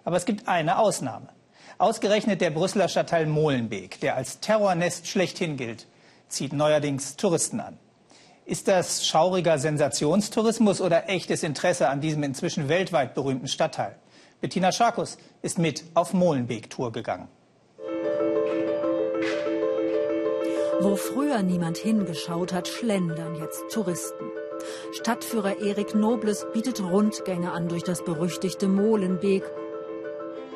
Aber 0.05 0.17
es 0.17 0.27
gibt 0.27 0.47
eine 0.47 0.79
Ausnahme. 0.79 1.27
Ausgerechnet 1.79 2.41
der 2.41 2.51
Brüsseler 2.51 2.89
Stadtteil 2.89 3.27
Molenbeek, 3.27 3.99
der 4.01 4.15
als 4.17 4.39
Terrornest 4.39 5.09
schlechthin 5.09 5.57
gilt, 5.57 5.87
zieht 6.29 6.53
neuerdings 6.53 7.17
Touristen 7.17 7.59
an. 7.59 7.79
Ist 8.45 8.69
das 8.69 9.07
schauriger 9.07 9.59
Sensationstourismus 9.59 10.81
oder 10.81 11.09
echtes 11.09 11.43
Interesse 11.43 11.89
an 11.89 12.01
diesem 12.01 12.23
inzwischen 12.23 12.69
weltweit 12.69 13.15
berühmten 13.15 13.49
Stadtteil? 13.49 13.97
Bettina 14.41 14.71
Scharkus 14.71 15.17
ist 15.43 15.59
mit 15.59 15.85
auf 15.95 16.13
Molenbeek-Tour 16.13 16.93
gegangen. 16.93 17.29
Wo 20.81 20.97
früher 20.97 21.43
niemand 21.43 21.79
hingeschaut 21.79 22.53
hat, 22.53 22.69
schlendern 22.69 23.35
jetzt 23.37 23.65
Touristen. 23.73 24.25
Stadtführer 24.93 25.61
Erik 25.61 25.95
Nobles 25.95 26.47
bietet 26.53 26.81
Rundgänge 26.81 27.51
an 27.53 27.69
durch 27.69 27.83
das 27.83 28.05
berüchtigte 28.05 28.69
Molenbeek 28.69 29.45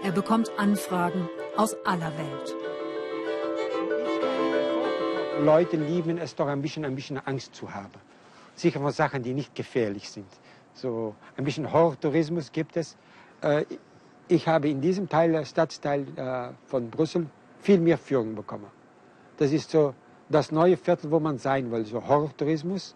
er 0.02 0.12
bekommt 0.12 0.50
Anfragen 0.56 1.28
aus 1.56 1.76
aller 1.84 2.12
Welt. 2.16 2.56
Leute 5.40 5.76
lieben 5.76 6.18
es 6.18 6.34
doch 6.34 6.46
ein 6.46 6.62
bisschen, 6.62 6.84
ein 6.84 6.94
bisschen 6.94 7.18
Angst 7.18 7.54
zu 7.54 7.72
haben. 7.72 7.90
Sicher 8.54 8.80
von 8.80 8.92
Sachen, 8.92 9.22
die 9.22 9.34
nicht 9.34 9.54
gefährlich 9.54 10.10
sind. 10.10 10.26
So 10.74 11.14
ein 11.36 11.44
bisschen 11.44 11.72
Horrortourismus 11.72 12.52
gibt 12.52 12.76
es. 12.76 12.96
Äh, 13.40 13.64
ich 14.28 14.46
habe 14.46 14.68
in 14.68 14.80
diesem 14.80 15.08
Teil, 15.08 15.44
Stadtteil 15.44 16.06
äh, 16.16 16.50
von 16.66 16.90
Brüssel, 16.90 17.26
viel 17.60 17.80
mehr 17.80 17.98
Führung 17.98 18.34
bekommen. 18.34 18.66
Das 19.36 19.52
ist 19.52 19.70
so 19.70 19.94
das 20.28 20.52
neue 20.52 20.76
Viertel, 20.76 21.10
wo 21.10 21.20
man 21.20 21.38
sein 21.38 21.70
will. 21.70 21.84
So 21.84 22.06
Horrortourismus. 22.06 22.94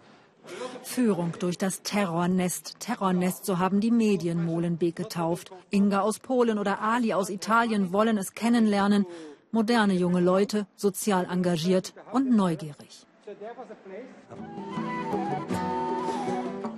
Führung 0.83 1.33
durch 1.39 1.57
das 1.57 1.81
Terrornest. 1.81 2.79
Terrornest, 2.79 3.45
so 3.45 3.59
haben 3.59 3.79
die 3.79 3.91
Medien 3.91 4.45
Molenbeek 4.45 4.95
getauft. 4.95 5.51
Inga 5.69 6.01
aus 6.01 6.19
Polen 6.19 6.59
oder 6.59 6.81
Ali 6.81 7.13
aus 7.13 7.29
Italien 7.29 7.93
wollen 7.93 8.17
es 8.17 8.33
kennenlernen. 8.33 9.05
Moderne 9.51 9.93
junge 9.93 10.19
Leute, 10.19 10.67
sozial 10.75 11.27
engagiert 11.29 11.93
und 12.11 12.31
neugierig. 12.31 13.05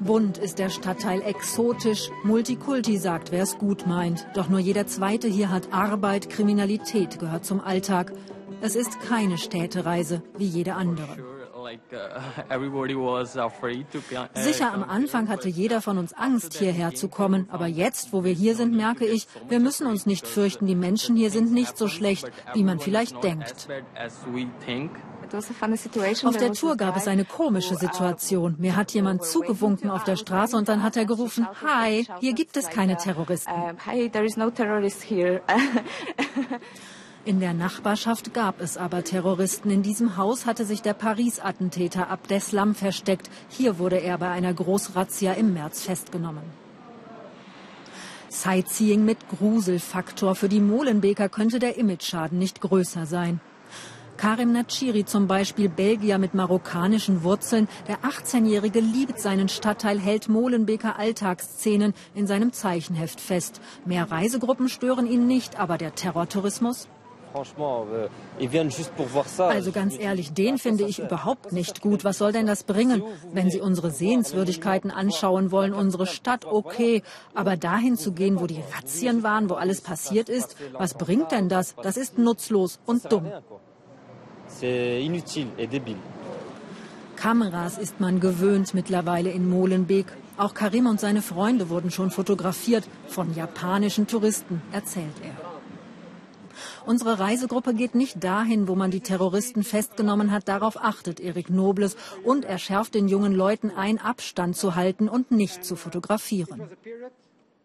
Bunt 0.02 0.38
ist 0.38 0.60
der 0.60 0.70
Stadtteil 0.70 1.22
exotisch. 1.22 2.12
Multikulti 2.24 2.98
sagt, 2.98 3.32
wer 3.32 3.42
es 3.42 3.58
gut 3.58 3.88
meint. 3.88 4.28
Doch 4.36 4.50
nur 4.50 4.60
jeder 4.60 4.86
Zweite 4.86 5.28
hier 5.28 5.50
hat 5.50 5.74
Arbeit, 5.74 6.30
Kriminalität 6.30 7.18
gehört 7.18 7.44
zum 7.44 7.60
Alltag. 7.60 8.14
Es 8.62 8.76
ist 8.76 9.00
keine 9.02 9.38
Städtereise 9.38 10.22
wie 10.38 10.46
jede 10.46 10.76
andere. 10.76 11.35
Uh, 11.66 11.70
Sicher, 14.36 14.72
am 14.72 14.84
Anfang 14.84 15.30
hatte 15.30 15.50
jeder 15.50 15.82
von 15.82 15.98
uns 15.98 16.14
Angst, 16.14 16.54
hierher 16.54 16.94
zu 16.94 17.08
kommen. 17.08 17.50
Aber 17.52 17.66
jetzt, 17.66 18.14
wo 18.14 18.24
wir 18.24 18.34
hier 18.34 18.56
sind, 18.56 18.76
merke 18.76 19.06
ich, 19.06 19.28
wir 19.50 19.60
müssen 19.60 19.88
uns 19.88 20.06
nicht 20.06 20.28
fürchten. 20.28 20.68
Die 20.68 20.76
Menschen 20.76 21.16
hier 21.16 21.32
sind 21.32 21.52
nicht 21.52 21.76
so 21.78 21.88
schlecht, 21.88 22.32
wie 22.54 22.64
man 22.64 22.80
vielleicht 22.80 23.24
denkt. 23.24 23.68
Auf 26.24 26.38
der 26.38 26.54
Tour 26.54 26.78
gab 26.78 26.98
es 26.98 27.08
eine 27.08 27.26
komische 27.26 27.76
Situation. 27.76 28.56
Mir 28.60 28.76
hat 28.76 28.92
jemand 28.92 29.26
zugewunken 29.26 29.90
auf 29.90 30.04
der 30.04 30.18
Straße 30.18 30.56
und 30.56 30.70
dann 30.70 30.84
hat 30.84 30.98
er 30.98 31.06
gerufen, 31.06 31.48
Hi, 31.66 32.06
hier 32.20 32.34
gibt 32.34 32.58
es 32.58 32.70
keine 32.70 32.98
Terroristen. 32.98 33.52
In 37.26 37.40
der 37.40 37.56
Nachbarschaft 37.56 38.36
gab 38.36 38.62
es 38.62 38.78
aber 38.78 39.04
Terroristen. 39.04 39.72
In 39.72 39.82
diesem 39.82 40.16
Haus 40.16 40.46
hatte 40.46 40.64
sich 40.64 40.84
der 40.84 40.94
Paris-Attentäter 40.94 42.12
Abdeslam 42.12 42.76
versteckt. 42.76 43.32
Hier 43.50 43.80
wurde 43.80 43.98
er 43.98 44.20
bei 44.20 44.30
einer 44.30 44.54
Großrazzia 44.54 45.34
im 45.34 45.52
März 45.56 45.82
festgenommen. 45.82 46.44
Sightseeing 48.30 49.04
mit 49.04 49.18
Gruselfaktor. 49.28 50.36
Für 50.36 50.50
die 50.50 50.60
Molenbeker 50.60 51.28
könnte 51.28 51.58
der 51.58 51.78
Imageschaden 51.78 52.38
nicht 52.38 52.62
größer 52.62 53.08
sein. 53.08 53.40
Karim 54.18 54.52
Nachiri 54.52 55.06
zum 55.06 55.26
Beispiel, 55.26 55.68
Belgier 55.68 56.20
mit 56.20 56.36
marokkanischen 56.36 57.24
Wurzeln. 57.24 57.68
Der 57.88 58.02
18-Jährige 58.02 58.82
liebt 58.82 59.20
seinen 59.20 59.50
Stadtteil, 59.50 60.00
hält 60.00 60.30
Molenbeker 60.30 61.00
Alltagsszenen 61.00 61.96
in 62.14 62.28
seinem 62.28 62.54
Zeichenheft 62.54 63.20
fest. 63.20 63.62
Mehr 63.84 64.12
Reisegruppen 64.12 64.70
stören 64.70 65.08
ihn 65.08 65.26
nicht, 65.26 65.60
aber 65.60 65.80
der 65.80 65.96
Terrortourismus? 65.96 66.88
Euh, 67.36 68.08
also 69.38 69.72
ganz 69.72 70.00
ehrlich, 70.00 70.34
den 70.34 70.58
finde 70.58 70.86
ich 70.86 71.00
überhaupt 71.00 71.52
nicht 71.52 71.82
gut. 71.82 72.04
Was 72.04 72.18
soll 72.18 72.32
denn 72.32 72.46
das 72.46 72.64
bringen? 72.64 73.04
Wenn 73.34 73.50
Sie 73.50 73.60
unsere 73.60 73.92
Sehenswürdigkeiten 73.92 74.92
anschauen 74.92 75.52
wollen, 75.52 75.74
unsere 75.74 76.08
Stadt, 76.08 76.46
okay. 76.46 77.04
Aber 77.34 77.58
dahin 77.58 77.98
zu 77.98 78.14
gehen, 78.14 78.40
wo 78.40 78.48
die 78.48 78.64
Razzien 78.76 79.24
waren, 79.24 79.50
wo 79.50 79.56
alles 79.56 79.82
passiert 79.82 80.30
ist, 80.30 80.56
was 80.74 80.94
bringt 80.94 81.32
denn 81.32 81.50
das? 81.50 81.76
Das 81.82 81.98
ist 81.98 82.18
nutzlos 82.18 82.80
und 82.86 83.12
dumm. 83.12 83.26
Kameras 87.16 87.78
ist 87.78 88.00
man 88.00 88.20
gewöhnt 88.20 88.74
mittlerweile 88.74 89.32
in 89.32 89.50
Molenbeek. 89.50 90.08
Auch 90.38 90.54
Karim 90.54 90.86
und 90.86 91.00
seine 91.00 91.22
Freunde 91.22 91.70
wurden 91.70 91.92
schon 91.92 92.12
fotografiert 92.12 92.84
von 93.08 93.34
japanischen 93.34 94.06
Touristen, 94.06 94.62
erzählt 94.72 95.16
er. 95.24 95.45
Unsere 96.86 97.20
Reisegruppe 97.20 97.74
geht 97.74 97.96
nicht 97.96 98.24
dahin, 98.24 98.68
wo 98.68 98.76
man 98.76 98.92
die 98.92 99.02
Terroristen 99.02 99.64
festgenommen 99.64 100.32
hat. 100.32 100.48
Darauf 100.48 100.78
achtet 100.82 101.20
Erik 101.20 101.50
Nobles. 101.50 101.96
Und 102.24 102.46
er 102.46 102.58
schärft 102.58 102.96
den 102.96 103.08
jungen 103.08 103.34
Leuten 103.34 103.72
ein, 103.76 104.00
Abstand 104.00 104.56
zu 104.56 104.76
halten 104.76 105.10
und 105.10 105.32
nicht 105.32 105.66
zu 105.66 105.76
fotografieren. 105.76 106.64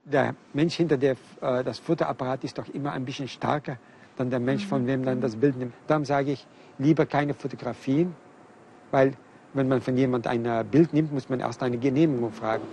Der 0.05 0.35
Mensch 0.55 0.75
hinter 0.75 0.97
der, 0.97 1.17
äh, 1.41 1.63
das 1.63 1.79
Fotoapparat 1.79 2.43
ist 2.45 2.59
doch 2.59 2.69
immer 2.69 2.93
ein 2.93 3.05
bisschen 3.05 3.29
stärker 3.29 3.79
dann 4.21 4.31
der 4.31 4.41
Mensch, 4.41 4.67
von 4.67 4.87
wem 4.87 5.03
dann 5.05 5.21
das 5.21 5.35
Bild 5.37 5.57
nimmt. 5.57 5.73
Darum 5.87 6.05
sage 6.05 6.33
ich, 6.33 6.47
lieber 6.79 7.07
keine 7.07 7.33
Fotografien, 7.35 8.15
weil 8.91 9.15
wenn 9.55 9.67
man 9.67 9.81
von 9.81 9.97
jemand 9.97 10.27
ein 10.27 10.43
Bild 10.71 10.93
nimmt, 10.93 11.13
muss 11.13 11.29
man 11.29 11.41
erst 11.41 11.63
eine 11.63 11.79
Genehmigung 11.79 12.33
fragen. 12.33 12.65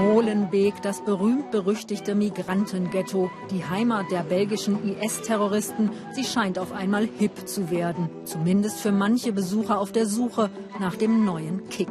Molenbeek, 0.00 0.80
das 0.80 1.04
berühmt-berüchtigte 1.04 2.14
Migrantenghetto, 2.14 3.30
die 3.50 3.66
Heimat 3.66 4.10
der 4.10 4.22
belgischen 4.22 4.96
IS-Terroristen, 4.98 5.90
sie 6.14 6.24
scheint 6.24 6.58
auf 6.58 6.72
einmal 6.72 7.06
hip 7.18 7.46
zu 7.46 7.70
werden. 7.70 8.08
Zumindest 8.24 8.80
für 8.80 8.92
manche 8.92 9.32
Besucher 9.32 9.78
auf 9.78 9.92
der 9.92 10.06
Suche 10.06 10.48
nach 10.80 10.96
dem 10.96 11.26
neuen 11.26 11.68
Kick. 11.68 11.90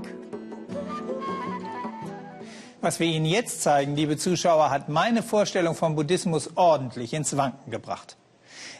Was 2.82 3.00
wir 3.00 3.06
Ihnen 3.06 3.26
jetzt 3.26 3.62
zeigen, 3.62 3.96
liebe 3.96 4.18
Zuschauer, 4.18 4.72
hat 4.72 4.90
meine 4.90 5.22
Vorstellung 5.22 5.76
vom 5.76 5.96
Buddhismus 5.96 6.50
ordentlich 6.56 7.14
ins 7.14 7.38
Wanken 7.38 7.70
gebracht. 7.70 8.18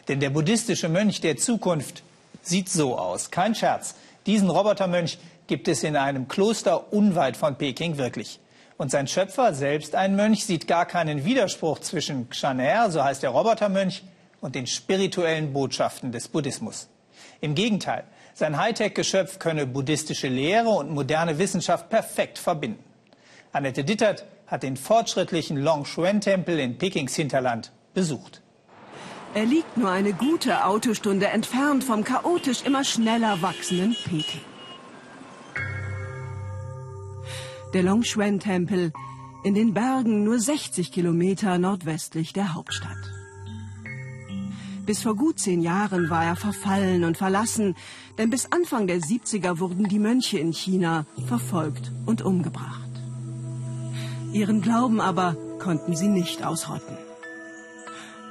Denn 0.08 0.18
der 0.18 0.30
buddhistische 0.30 0.88
Mönch 0.88 1.20
der 1.20 1.36
Zukunft 1.36 2.02
sieht 2.42 2.68
so 2.68 2.98
aus. 2.98 3.30
Kein 3.30 3.54
Scherz. 3.54 3.94
Diesen 4.26 4.50
Robotermönch 4.50 5.18
gibt 5.46 5.68
es 5.68 5.84
in 5.84 5.94
einem 5.94 6.26
Kloster 6.26 6.92
unweit 6.92 7.36
von 7.36 7.54
Peking 7.54 7.96
wirklich. 7.96 8.40
Und 8.80 8.90
sein 8.90 9.06
Schöpfer, 9.06 9.52
selbst 9.52 9.94
ein 9.94 10.16
Mönch, 10.16 10.46
sieht 10.46 10.66
gar 10.66 10.86
keinen 10.86 11.26
Widerspruch 11.26 11.80
zwischen 11.80 12.30
Kshaner, 12.30 12.90
so 12.90 13.04
heißt 13.04 13.22
der 13.22 13.28
Robotermönch, 13.28 14.02
und 14.40 14.54
den 14.54 14.66
spirituellen 14.66 15.52
Botschaften 15.52 16.12
des 16.12 16.28
Buddhismus. 16.28 16.88
Im 17.42 17.54
Gegenteil, 17.54 18.04
sein 18.32 18.56
Hightech-Geschöpf 18.56 19.38
könne 19.38 19.66
buddhistische 19.66 20.28
Lehre 20.28 20.70
und 20.70 20.92
moderne 20.92 21.38
Wissenschaft 21.38 21.90
perfekt 21.90 22.38
verbinden. 22.38 22.82
Annette 23.52 23.84
Dittert 23.84 24.24
hat 24.46 24.62
den 24.62 24.78
fortschrittlichen 24.78 25.58
Longshuan-Tempel 25.58 26.58
in 26.58 26.78
Pekings 26.78 27.14
Hinterland 27.14 27.72
besucht. 27.92 28.40
Er 29.34 29.44
liegt 29.44 29.76
nur 29.76 29.90
eine 29.90 30.14
gute 30.14 30.64
Autostunde 30.64 31.26
entfernt 31.26 31.84
vom 31.84 32.02
chaotisch 32.02 32.62
immer 32.62 32.82
schneller 32.82 33.42
wachsenden 33.42 33.94
Peking. 34.06 34.49
Der 37.72 37.84
Longshuan-Tempel 37.84 38.92
in 39.44 39.54
den 39.54 39.74
Bergen 39.74 40.24
nur 40.24 40.40
60 40.40 40.90
Kilometer 40.90 41.56
nordwestlich 41.58 42.32
der 42.32 42.54
Hauptstadt. 42.54 42.98
Bis 44.86 45.02
vor 45.02 45.14
gut 45.14 45.38
zehn 45.38 45.62
Jahren 45.62 46.10
war 46.10 46.24
er 46.24 46.34
verfallen 46.34 47.04
und 47.04 47.16
verlassen, 47.16 47.76
denn 48.18 48.28
bis 48.28 48.50
Anfang 48.50 48.88
der 48.88 48.98
70er 48.98 49.60
wurden 49.60 49.84
die 49.84 50.00
Mönche 50.00 50.40
in 50.40 50.52
China 50.52 51.06
verfolgt 51.26 51.92
und 52.06 52.22
umgebracht. 52.22 52.90
Ihren 54.32 54.62
Glauben 54.62 55.00
aber 55.00 55.36
konnten 55.60 55.94
sie 55.94 56.08
nicht 56.08 56.44
ausrotten. 56.44 56.98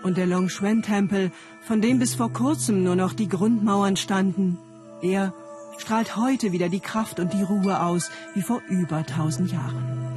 Und 0.04 0.18
der 0.18 0.28
Longshuan-Tempel, 0.28 1.32
von 1.62 1.80
dem 1.80 2.00
bis 2.00 2.14
vor 2.16 2.34
kurzem 2.34 2.84
nur 2.84 2.98
noch 2.98 3.14
die 3.14 3.30
Grundmauern 3.30 3.96
standen, 3.96 4.58
er 5.02 5.34
strahlt 5.80 6.16
heute 6.16 6.52
wieder 6.52 6.70
die 6.70 6.80
Kraft 6.80 7.20
und 7.20 7.34
die 7.34 7.42
Ruhe 7.42 7.82
aus 7.82 8.12
wie 8.36 8.44
vor 8.44 8.62
über 8.70 9.06
tausend 9.06 9.52
Jahren. 9.52 10.10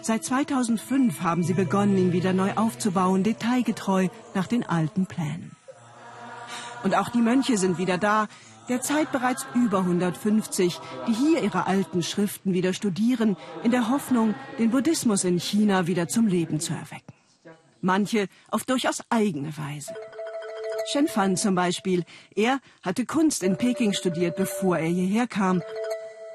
Seit 0.00 0.24
2005 0.24 1.20
haben 1.20 1.42
sie 1.42 1.54
begonnen, 1.54 1.98
ihn 1.98 2.12
wieder 2.12 2.32
neu 2.32 2.52
aufzubauen, 2.54 3.24
detailgetreu 3.24 4.08
nach 4.34 4.46
den 4.46 4.64
alten 4.64 5.06
Plänen. 5.06 5.52
Und 6.82 6.94
auch 6.94 7.08
die 7.10 7.20
Mönche 7.20 7.58
sind 7.58 7.78
wieder 7.78 7.98
da, 7.98 8.28
derzeit 8.68 9.10
bereits 9.12 9.46
über 9.54 9.78
150, 9.78 10.78
die 11.06 11.12
hier 11.12 11.42
ihre 11.42 11.66
alten 11.66 12.02
Schriften 12.02 12.52
wieder 12.52 12.72
studieren, 12.72 13.36
in 13.64 13.70
der 13.70 13.90
Hoffnung, 13.90 14.34
den 14.58 14.70
Buddhismus 14.70 15.24
in 15.24 15.38
China 15.38 15.86
wieder 15.86 16.08
zum 16.08 16.26
Leben 16.26 16.60
zu 16.60 16.72
erwecken. 16.72 17.14
Manche 17.80 18.28
auf 18.50 18.64
durchaus 18.64 19.02
eigene 19.10 19.56
Weise. 19.56 19.92
Shen 20.90 21.06
Fan 21.06 21.36
zum 21.36 21.54
Beispiel. 21.54 22.04
Er 22.34 22.60
hatte 22.82 23.04
Kunst 23.04 23.42
in 23.42 23.58
Peking 23.58 23.92
studiert, 23.92 24.36
bevor 24.36 24.78
er 24.78 24.88
hierher 24.88 25.26
kam. 25.26 25.62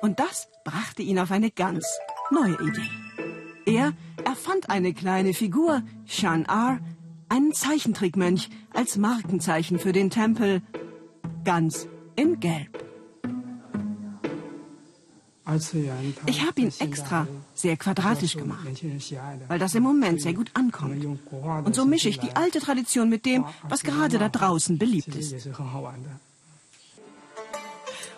Und 0.03 0.19
das 0.19 0.47
brachte 0.63 1.01
ihn 1.01 1.17
auf 1.17 1.31
eine 1.31 1.49
ganz 1.49 1.87
neue 2.29 2.59
Idee. 2.61 2.89
Er 3.65 3.93
erfand 4.23 4.69
eine 4.69 4.93
kleine 4.93 5.33
Figur, 5.33 5.81
Shan 6.05 6.45
Ar, 6.45 6.79
einen 7.29 7.53
Zeichentrickmönch, 7.53 8.51
als 8.75 8.95
Markenzeichen 8.95 9.79
für 9.79 9.91
den 9.91 10.11
Tempel, 10.11 10.61
ganz 11.43 11.87
in 12.15 12.39
Gelb. 12.39 12.92
Ich 16.25 16.45
habe 16.45 16.61
ihn 16.61 16.71
extra 16.79 17.27
sehr 17.53 17.75
quadratisch 17.75 18.35
gemacht, 18.37 18.67
weil 19.47 19.59
das 19.59 19.75
im 19.75 19.83
Moment 19.83 20.21
sehr 20.21 20.33
gut 20.33 20.51
ankommt. 20.53 21.05
Und 21.65 21.75
so 21.75 21.85
mische 21.85 22.09
ich 22.09 22.19
die 22.19 22.35
alte 22.35 22.59
Tradition 22.59 23.09
mit 23.09 23.25
dem, 23.25 23.45
was 23.67 23.83
gerade 23.83 24.17
da 24.17 24.29
draußen 24.29 24.77
beliebt 24.77 25.15
ist. 25.15 25.49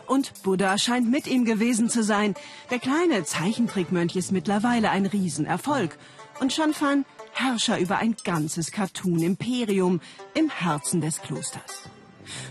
Und 0.07 0.43
Buddha 0.43 0.77
scheint 0.77 1.09
mit 1.09 1.25
ihm 1.25 1.45
gewesen 1.45 1.89
zu 1.89 2.03
sein. 2.03 2.35
Der 2.69 2.77
kleine 2.77 3.23
Zeichentrickmönch 3.23 4.15
ist 4.15 4.31
mittlerweile 4.31 4.91
ein 4.91 5.07
Riesenerfolg. 5.07 5.97
Und 6.39 6.53
Shanfan 6.53 7.05
Herrscher 7.35 7.79
über 7.79 7.97
ein 7.97 8.15
ganzes 8.23 8.71
Cartoon-Imperium 8.71 9.99
im 10.35 10.49
Herzen 10.49 11.01
des 11.01 11.21
Klosters. 11.21 11.89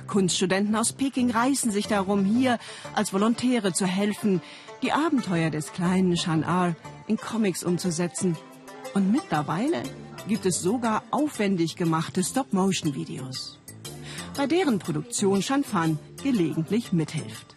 Kunststudenten 0.07 0.77
aus 0.77 0.93
Peking 0.93 1.31
reißen 1.31 1.71
sich 1.71 1.87
darum, 1.89 2.25
hier 2.25 2.59
als 2.95 3.13
Volontäre 3.13 3.73
zu 3.73 3.87
helfen, 3.87 4.43
die 4.85 4.93
Abenteuer 4.93 5.49
des 5.49 5.73
kleinen 5.73 6.15
Shan-Ar 6.15 6.77
in 7.07 7.17
Comics 7.17 7.65
umzusetzen. 7.65 8.37
Und 8.93 9.11
mittlerweile 9.11 9.83
gibt 10.29 10.45
es 10.45 10.61
sogar 10.61 11.03
aufwendig 11.11 11.77
gemachte 11.77 12.23
Stop-Motion-Videos, 12.23 13.59
bei 14.37 14.47
deren 14.47 14.79
Produktion 14.79 15.41
Shanfan 15.43 15.99
gelegentlich 16.23 16.93
mithilft. 16.93 17.57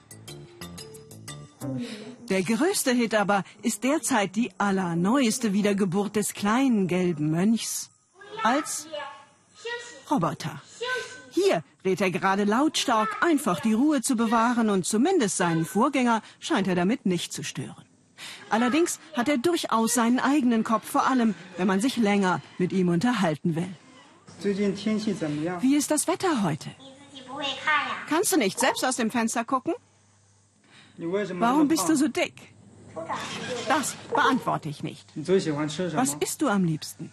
Der 2.29 2.43
größte 2.43 2.91
Hit 2.91 3.13
aber 3.13 3.43
ist 3.61 3.83
derzeit 3.83 4.35
die 4.37 4.51
allerneueste 4.57 5.51
Wiedergeburt 5.51 6.15
des 6.15 6.33
kleinen 6.33 6.87
gelben 6.87 7.29
Mönchs 7.31 7.89
als 8.43 8.87
Roboter. 10.09 10.61
Hier 11.47 11.63
rät 11.85 12.01
er 12.01 12.11
gerade 12.11 12.43
lautstark, 12.43 13.09
einfach 13.21 13.61
die 13.61 13.73
Ruhe 13.73 14.01
zu 14.01 14.15
bewahren 14.15 14.69
und 14.69 14.85
zumindest 14.85 15.37
seinen 15.37 15.65
Vorgänger 15.65 16.21
scheint 16.39 16.67
er 16.67 16.75
damit 16.75 17.05
nicht 17.05 17.31
zu 17.31 17.43
stören. 17.43 17.85
Allerdings 18.49 18.99
hat 19.15 19.29
er 19.29 19.37
durchaus 19.37 19.93
seinen 19.93 20.19
eigenen 20.19 20.63
Kopf, 20.63 20.89
vor 20.89 21.07
allem 21.07 21.35
wenn 21.55 21.67
man 21.67 21.79
sich 21.79 21.95
länger 21.97 22.41
mit 22.57 22.73
ihm 22.73 22.89
unterhalten 22.89 23.55
will. 23.55 23.69
Wie 25.61 25.75
ist 25.75 25.91
das 25.91 26.07
Wetter 26.07 26.43
heute? 26.43 26.69
Kannst 28.09 28.33
du 28.33 28.37
nicht 28.37 28.59
selbst 28.59 28.83
aus 28.83 28.97
dem 28.97 29.11
Fenster 29.11 29.45
gucken? 29.45 29.73
Warum 30.97 31.67
bist 31.67 31.87
du 31.87 31.95
so 31.95 32.07
dick? 32.07 32.33
Das 33.67 33.95
beantworte 34.13 34.67
ich 34.67 34.83
nicht. 34.83 35.07
Was 35.15 36.13
isst 36.19 36.41
du 36.41 36.49
am 36.49 36.65
liebsten? 36.65 37.11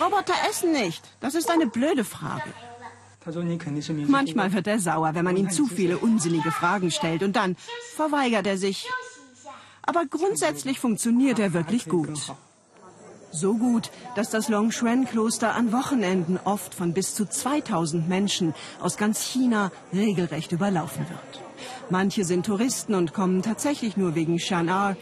Roboter 0.00 0.34
essen 0.48 0.72
nicht. 0.72 1.02
Das 1.20 1.34
ist 1.34 1.50
eine 1.50 1.66
blöde 1.66 2.04
Frage. 2.04 2.52
Manchmal 4.06 4.52
wird 4.52 4.66
er 4.66 4.78
sauer, 4.78 5.14
wenn 5.14 5.24
man 5.24 5.36
ihm 5.36 5.50
zu 5.50 5.66
viele 5.66 5.98
unsinnige 5.98 6.50
Fragen 6.50 6.90
stellt 6.90 7.22
und 7.22 7.36
dann 7.36 7.56
verweigert 7.94 8.46
er 8.46 8.56
sich. 8.56 8.86
Aber 9.82 10.04
grundsätzlich 10.06 10.78
funktioniert 10.78 11.38
er 11.38 11.52
wirklich 11.52 11.88
gut. 11.88 12.32
So 13.30 13.54
gut, 13.54 13.90
dass 14.16 14.30
das 14.30 14.48
Longshuan-Kloster 14.48 15.54
an 15.54 15.72
Wochenenden 15.72 16.38
oft 16.44 16.74
von 16.74 16.94
bis 16.94 17.14
zu 17.14 17.26
2000 17.26 18.08
Menschen 18.08 18.54
aus 18.80 18.96
ganz 18.96 19.20
China 19.22 19.70
regelrecht 19.92 20.52
überlaufen 20.52 21.06
wird. 21.08 21.42
Manche 21.90 22.24
sind 22.24 22.46
Touristen 22.46 22.94
und 22.94 23.12
kommen 23.12 23.42
tatsächlich 23.42 23.96
nur 23.96 24.14
wegen 24.14 24.36
Shan'ar, 24.36 24.96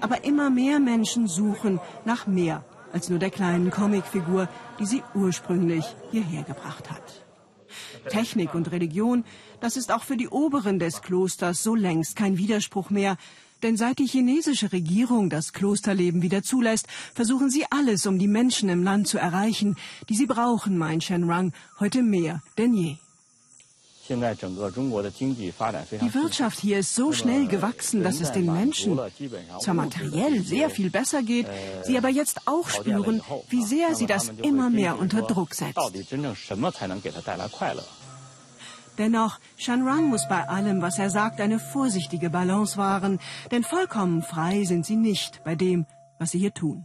aber 0.00 0.24
immer 0.24 0.50
mehr 0.50 0.78
Menschen 0.78 1.26
suchen 1.26 1.80
nach 2.04 2.26
mehr 2.26 2.64
als 2.92 3.08
nur 3.08 3.18
der 3.18 3.30
kleinen 3.30 3.70
Comicfigur, 3.70 4.48
die 4.78 4.86
sie 4.86 5.02
ursprünglich 5.14 5.84
hierher 6.10 6.42
gebracht 6.42 6.90
hat. 6.90 7.24
Technik 8.08 8.54
und 8.54 8.70
Religion, 8.72 9.24
das 9.60 9.76
ist 9.76 9.92
auch 9.92 10.02
für 10.02 10.16
die 10.16 10.28
Oberen 10.28 10.78
des 10.78 11.02
Klosters 11.02 11.62
so 11.62 11.74
längst 11.74 12.16
kein 12.16 12.38
Widerspruch 12.38 12.90
mehr. 12.90 13.16
Denn 13.62 13.76
seit 13.76 13.98
die 13.98 14.06
chinesische 14.06 14.72
Regierung 14.72 15.30
das 15.30 15.52
Klosterleben 15.52 16.20
wieder 16.20 16.42
zulässt, 16.42 16.88
versuchen 17.14 17.48
sie 17.48 17.64
alles, 17.70 18.06
um 18.06 18.18
die 18.18 18.26
Menschen 18.26 18.68
im 18.68 18.82
Land 18.82 19.06
zu 19.06 19.18
erreichen, 19.18 19.76
die 20.08 20.16
sie 20.16 20.26
brauchen, 20.26 20.76
meint 20.78 21.04
Shenrang, 21.04 21.52
heute 21.78 22.02
mehr 22.02 22.42
denn 22.58 22.74
je. 22.74 22.96
Die 24.12 26.14
Wirtschaft 26.14 26.60
hier 26.60 26.78
ist 26.78 26.94
so 26.94 27.12
schnell 27.12 27.46
gewachsen, 27.46 28.02
dass 28.02 28.20
es 28.20 28.32
den 28.32 28.52
Menschen 28.52 28.98
zwar 29.60 29.74
materiell 29.74 30.42
sehr 30.42 30.70
viel 30.70 30.90
besser 30.90 31.22
geht, 31.22 31.46
sie 31.84 31.96
aber 31.96 32.08
jetzt 32.08 32.40
auch 32.46 32.68
spüren, 32.68 33.22
wie 33.48 33.62
sehr 33.62 33.94
sie 33.94 34.06
das 34.06 34.30
immer 34.42 34.70
mehr 34.70 34.98
unter 34.98 35.22
Druck 35.22 35.54
setzt. 35.54 35.78
Dennoch, 38.98 39.38
Shanrang 39.56 40.08
muss 40.08 40.28
bei 40.28 40.48
allem, 40.48 40.82
was 40.82 40.98
er 40.98 41.08
sagt, 41.08 41.40
eine 41.40 41.58
vorsichtige 41.58 42.28
Balance 42.28 42.76
wahren, 42.76 43.20
denn 43.50 43.64
vollkommen 43.64 44.22
frei 44.22 44.64
sind 44.64 44.84
sie 44.84 44.96
nicht 44.96 45.42
bei 45.44 45.54
dem, 45.54 45.86
was 46.18 46.32
sie 46.32 46.38
hier 46.38 46.52
tun. 46.52 46.84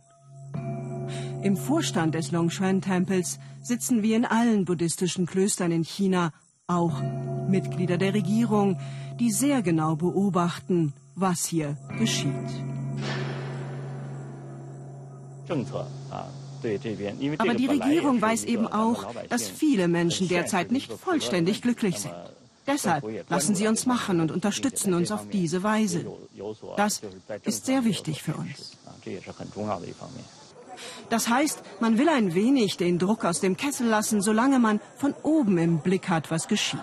Im 1.44 1.58
Vorstand 1.58 2.16
des 2.16 2.32
Longshuan-Tempels 2.32 3.40
sitzen 3.62 4.04
wie 4.04 4.13
in 4.13 4.26
allen 4.26 4.66
buddhistischen 4.66 5.26
Klöstern 5.26 5.72
in 5.72 5.84
China 5.84 6.32
auch 6.68 7.02
Mitglieder 7.48 7.98
der 7.98 8.14
Regierung, 8.14 8.78
die 9.20 9.32
sehr 9.32 9.62
genau 9.62 9.96
beobachten, 9.96 10.94
was 11.16 11.46
hier 11.46 11.78
geschieht. 11.98 12.34
Aber 17.38 17.54
die 17.54 17.68
Regierung 17.68 18.22
weiß 18.22 18.44
eben 18.44 18.68
auch, 18.68 19.06
dass 19.30 19.48
viele 19.48 19.88
Menschen 19.88 20.28
derzeit 20.28 20.72
nicht 20.74 20.92
vollständig 20.92 21.62
glücklich 21.62 22.00
sind. 22.00 22.14
Deshalb 22.68 23.06
lassen 23.30 23.56
Sie 23.56 23.66
uns 23.66 23.86
machen 23.86 24.20
und 24.20 24.30
unterstützen 24.30 24.94
uns 24.94 25.10
auf 25.10 25.30
diese 25.30 25.64
Weise. 25.64 26.06
Das 26.76 27.02
ist 27.46 27.66
sehr 27.66 27.86
wichtig 27.86 28.24
für 28.24 28.36
uns. 28.36 28.76
Das 31.10 31.30
heißt, 31.30 31.62
man 31.80 31.98
will 31.98 32.10
ein 32.10 32.34
wenig 32.34 32.78
den 32.78 33.00
Druck 33.00 33.26
aus 33.26 33.40
dem 33.40 33.58
Kessel 33.58 33.88
lassen, 33.88 34.22
solange 34.22 34.60
man 34.60 34.80
von 34.98 35.13
oben 35.24 35.58
im 35.58 35.80
Blick 35.80 36.10
hat, 36.10 36.32
was 36.32 36.48
geschieht. 36.48 36.82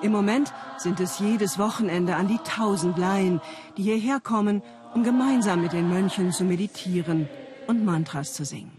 Im 0.00 0.12
Moment 0.12 0.52
sind 0.76 1.00
es 1.00 1.18
jedes 1.18 1.58
Wochenende 1.58 2.14
an 2.14 2.28
die 2.28 2.38
tausend 2.44 2.98
Laien, 2.98 3.40
die 3.76 3.82
hierher 3.82 4.20
kommen, 4.20 4.62
um 4.94 5.02
gemeinsam 5.02 5.60
mit 5.60 5.72
den 5.72 5.88
Mönchen 5.88 6.30
zu 6.30 6.44
meditieren 6.44 7.28
und 7.66 7.84
Mantras 7.84 8.32
zu 8.32 8.44
singen. 8.44 8.72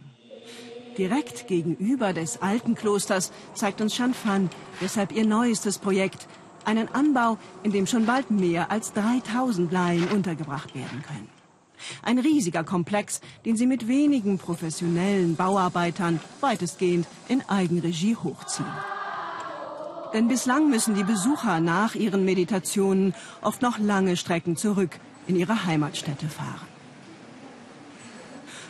Direkt 0.97 1.47
gegenüber 1.47 2.13
des 2.13 2.41
alten 2.41 2.75
Klosters 2.75 3.31
zeigt 3.53 3.81
uns 3.81 3.95
Shanfan 3.95 4.49
deshalb 4.81 5.11
ihr 5.11 5.25
neuestes 5.25 5.77
Projekt, 5.77 6.27
einen 6.65 6.89
Anbau, 6.93 7.37
in 7.63 7.71
dem 7.71 7.87
schon 7.87 8.05
bald 8.05 8.31
mehr 8.31 8.71
als 8.71 8.93
3000 8.93 9.71
Laien 9.71 10.07
untergebracht 10.09 10.75
werden 10.75 11.03
können. 11.03 11.38
Ein 12.01 12.19
riesiger 12.19 12.63
Komplex, 12.63 13.21
den 13.45 13.57
sie 13.57 13.67
mit 13.67 13.87
wenigen 13.87 14.37
professionellen 14.37 15.35
Bauarbeitern 15.35 16.19
weitestgehend 16.41 17.07
in 17.27 17.47
Eigenregie 17.47 18.15
hochziehen. 18.15 18.65
Denn 20.13 20.27
bislang 20.27 20.69
müssen 20.69 20.95
die 20.95 21.03
Besucher 21.03 21.59
nach 21.59 21.95
ihren 21.95 22.25
Meditationen 22.25 23.13
oft 23.41 23.61
noch 23.61 23.77
lange 23.77 24.17
Strecken 24.17 24.57
zurück 24.57 24.99
in 25.27 25.35
ihre 25.35 25.65
Heimatstätte 25.65 26.27
fahren. 26.27 26.67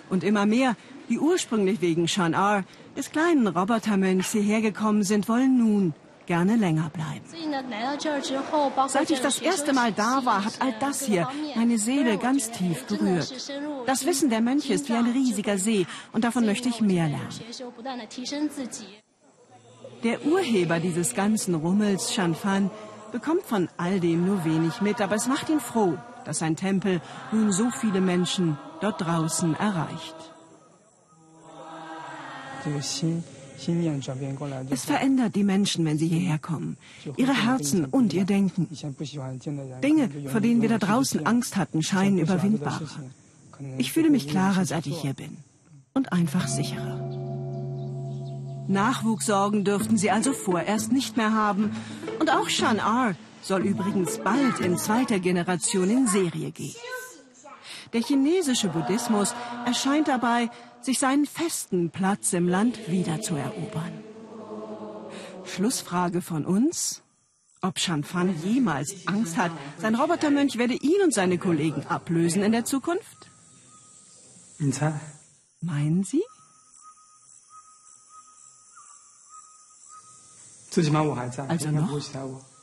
Und 0.09 0.23
immer 0.23 0.45
mehr, 0.45 0.75
die 1.07 1.19
ursprünglich 1.19 1.81
wegen 1.81 2.07
Shan-Ar, 2.07 2.63
des 2.97 3.11
kleinen 3.11 3.47
Robotermönchs 3.47 4.31
hierher 4.31 4.61
gekommen 4.61 5.03
sind, 5.03 5.29
wollen 5.29 5.57
nun 5.57 5.93
gerne 6.29 6.55
länger 6.57 6.89
bleiben. 6.97 7.25
Seit 8.87 9.09
ich 9.09 9.19
das 9.19 9.39
erste 9.39 9.73
Mal 9.73 9.91
da 9.91 10.23
war, 10.25 10.45
hat 10.45 10.55
all 10.63 10.73
das 10.79 10.97
hier 11.09 11.27
meine 11.55 11.77
Seele 11.79 12.17
ganz 12.17 12.51
tief 12.51 12.85
berührt. 12.85 13.29
Das 13.87 14.05
Wissen 14.05 14.29
der 14.29 14.41
Mönche 14.49 14.73
ist 14.77 14.89
wie 14.89 14.93
ein 15.01 15.11
riesiger 15.19 15.57
See 15.57 15.87
und 16.13 16.23
davon 16.23 16.45
möchte 16.45 16.69
ich 16.69 16.81
mehr 16.81 17.07
lernen. 17.07 17.39
Der 20.03 20.17
Urheber 20.33 20.79
dieses 20.79 21.15
ganzen 21.15 21.55
Rummels, 21.55 22.13
Shanfan, 22.13 22.69
bekommt 23.11 23.43
von 23.43 23.67
all 23.77 23.99
dem 23.99 24.25
nur 24.27 24.45
wenig 24.45 24.81
mit, 24.81 25.01
aber 25.01 25.15
es 25.15 25.27
macht 25.27 25.49
ihn 25.49 25.59
froh, 25.59 25.97
dass 26.25 26.39
sein 26.39 26.55
Tempel 26.55 27.01
nun 27.31 27.51
so 27.51 27.71
viele 27.71 28.01
Menschen 28.01 28.57
dort 28.81 29.01
draußen 29.01 29.55
erreicht. 29.55 30.19
Es 34.69 34.85
verändert 34.85 35.35
die 35.35 35.43
Menschen, 35.43 35.85
wenn 35.85 35.97
sie 35.97 36.07
hierher 36.07 36.39
kommen. 36.39 36.77
Ihre 37.17 37.33
Herzen 37.33 37.85
und 37.85 38.13
ihr 38.13 38.25
Denken. 38.25 38.67
Dinge, 39.83 40.09
vor 40.27 40.41
denen 40.41 40.61
wir 40.61 40.69
da 40.69 40.77
draußen 40.77 41.25
Angst 41.25 41.57
hatten, 41.57 41.83
scheinen 41.83 42.19
überwindbarer. 42.19 43.03
Ich 43.77 43.91
fühle 43.91 44.09
mich 44.09 44.27
klarer, 44.27 44.65
seit 44.65 44.85
ich 44.87 45.01
hier 45.01 45.13
bin. 45.13 45.37
Und 45.93 46.13
einfach 46.13 46.47
sicherer. 46.47 46.97
Nachwuchssorgen 48.67 49.65
dürften 49.65 49.97
sie 49.97 50.11
also 50.11 50.31
vorerst 50.31 50.91
nicht 50.91 51.17
mehr 51.17 51.33
haben. 51.33 51.75
Und 52.19 52.29
auch 52.29 52.49
Shan 52.49 52.77
R 52.77 53.15
soll 53.41 53.65
übrigens 53.65 54.19
bald 54.19 54.59
in 54.59 54.77
zweiter 54.77 55.19
Generation 55.19 55.89
in 55.89 56.07
Serie 56.07 56.51
gehen. 56.51 56.75
Der 57.93 58.01
chinesische 58.01 58.69
Buddhismus 58.69 59.33
erscheint 59.65 60.07
dabei, 60.07 60.51
sich 60.81 60.99
seinen 60.99 61.25
festen 61.25 61.89
Platz 61.89 62.33
im 62.33 62.47
Land 62.47 62.89
wiederzuerobern. 62.89 64.03
Schlussfrage 65.45 66.21
von 66.21 66.45
uns? 66.45 67.01
Ob 67.61 67.77
Shanfan 67.79 68.41
jemals 68.41 69.07
Angst 69.07 69.35
hat, 69.35 69.51
sein 69.79 69.95
Robotermönch 69.95 70.57
werde 70.57 70.75
ihn 70.75 71.01
und 71.03 71.13
seine 71.13 71.37
Kollegen 71.37 71.85
ablösen 71.87 72.41
in 72.41 72.53
der 72.53 72.63
Zukunft? 72.63 73.29
Meinen 75.61 76.03
Sie? 76.03 76.23
Also 81.49 81.71
noch 81.71 82.01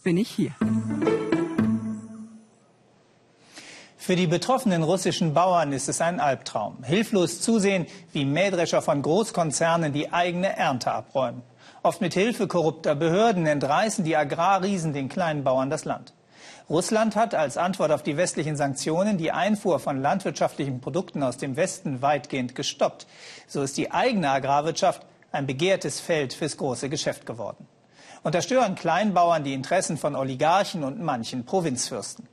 bin 0.03 0.17
ich 0.17 0.31
hier. 0.31 0.55
Für 4.07 4.15
die 4.15 4.29
betroffenen 4.29 4.85
russischen 4.85 5.35
Bauern 5.35 5.73
ist 5.73 5.89
es 5.89 6.01
ein 6.01 6.21
Albtraum. 6.21 6.85
Hilflos 6.85 7.41
zusehen, 7.41 7.87
wie 8.13 8.25
Mähdrescher 8.25 8.81
von 8.81 9.03
Großkonzernen 9.03 9.93
die 9.93 10.13
eigene 10.13 10.57
Ernte 10.57 10.93
abräumen. 10.93 11.43
Oft 11.83 12.01
mit 12.01 12.15
Hilfe 12.15 12.47
korrupter 12.47 12.95
Behörden 12.95 13.47
entreißen 13.47 14.05
die 14.05 14.17
Agrarriesen 14.17 14.93
den 14.93 15.09
kleinen 15.09 15.43
Bauern 15.43 15.71
das 15.71 15.85
Land. 15.85 16.15
Russland 16.71 17.17
hat 17.17 17.35
als 17.35 17.57
Antwort 17.57 17.91
auf 17.91 18.05
die 18.05 18.17
westlichen 18.17 18.55
Sanktionen 18.55 19.19
die 19.19 19.33
Einfuhr 19.33 19.81
von 19.81 20.01
landwirtschaftlichen 20.01 20.81
Produkten 20.81 21.25
aus 21.25 21.37
dem 21.37 21.57
Westen 21.57 22.01
weitgehend 22.01 22.55
gestoppt. 22.55 23.09
So 23.49 23.61
ist 23.61 23.77
die 23.77 23.91
eigene 23.91 24.31
Agrarwirtschaft 24.31 25.05
ein 25.33 25.49
begehrtes 25.49 25.99
Feld 25.99 26.33
fürs 26.33 26.57
große 26.57 26.89
Geschäft 26.89 27.27
geworden. 27.27 27.67
Und 28.23 28.37
da 28.37 28.41
stören 28.41 28.77
Kleinbauern 28.77 29.43
die 29.43 29.53
Interessen 29.53 29.97
von 29.97 30.15
Oligarchen 30.15 30.85
und 30.85 31.03
manchen 31.03 31.45
Provinzfürsten. 31.45 32.29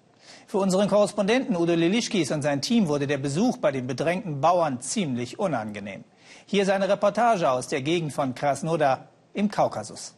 Für 0.54 0.60
unseren 0.60 0.88
Korrespondenten 0.88 1.56
Udo 1.56 1.74
Lilischkis 1.74 2.30
und 2.30 2.44
sein 2.44 2.62
Team 2.62 2.88
wurde 2.88 3.08
der 3.08 3.18
Besuch 3.18 3.58
bei 3.58 3.72
den 3.72 3.88
bedrängten 3.88 4.39
Bauern 4.39 4.82
ziemlich 4.82 5.39
unangenehm. 5.39 6.04
Hier 6.46 6.63
seine 6.68 6.88
Reportage 6.88 7.50
aus 7.50 7.70
der 7.70 7.82
Gegend 7.82 8.13
von 8.13 8.36
Krasnodar 8.36 9.08
im 9.34 9.50
Kaukasus. 9.50 10.16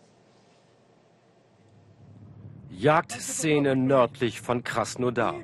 Jagdszene 2.70 3.78
nördlich 3.78 4.42
von 4.42 4.62
Krasnodar. 4.62 5.36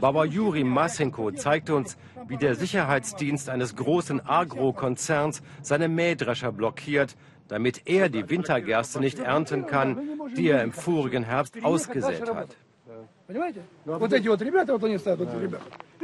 Bauer 0.00 0.26
Juri 0.26 0.62
Masenko 0.62 1.32
zeigte 1.32 1.74
uns, 1.74 1.96
wie 2.28 2.36
der 2.36 2.54
Sicherheitsdienst 2.54 3.48
eines 3.48 3.74
großen 3.74 4.24
Agrokonzerns 4.24 5.42
seine 5.60 5.88
Mähdrescher 5.88 6.52
blockiert, 6.52 7.16
damit 7.48 7.88
er 7.88 8.08
die 8.08 8.30
Wintergerste 8.30 9.00
nicht 9.00 9.18
ernten 9.18 9.66
kann, 9.66 9.98
die 10.36 10.50
er 10.50 10.62
im 10.62 10.72
vorigen 10.72 11.24
Herbst 11.24 11.64
ausgesät 11.64 12.32
hat. 12.32 12.56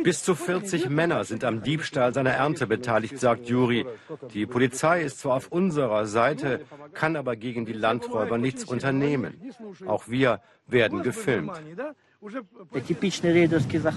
Bis 0.02 0.22
zu 0.22 0.34
40 0.34 0.88
Männer 0.90 1.24
sind 1.24 1.44
am 1.44 1.62
Diebstahl 1.62 2.12
seiner 2.12 2.30
Ernte 2.30 2.66
beteiligt, 2.66 3.18
sagt 3.18 3.48
Juri. 3.48 3.86
Die 4.32 4.46
Polizei 4.46 5.02
ist 5.02 5.20
zwar 5.20 5.36
auf 5.36 5.48
unserer 5.48 6.06
Seite, 6.06 6.60
kann 6.92 7.16
aber 7.16 7.36
gegen 7.36 7.64
die 7.64 7.72
Landräuber 7.72 8.38
nichts 8.38 8.64
unternehmen. 8.64 9.40
Auch 9.86 10.08
wir 10.08 10.40
werden 10.66 11.02
gefilmt. 11.02 11.52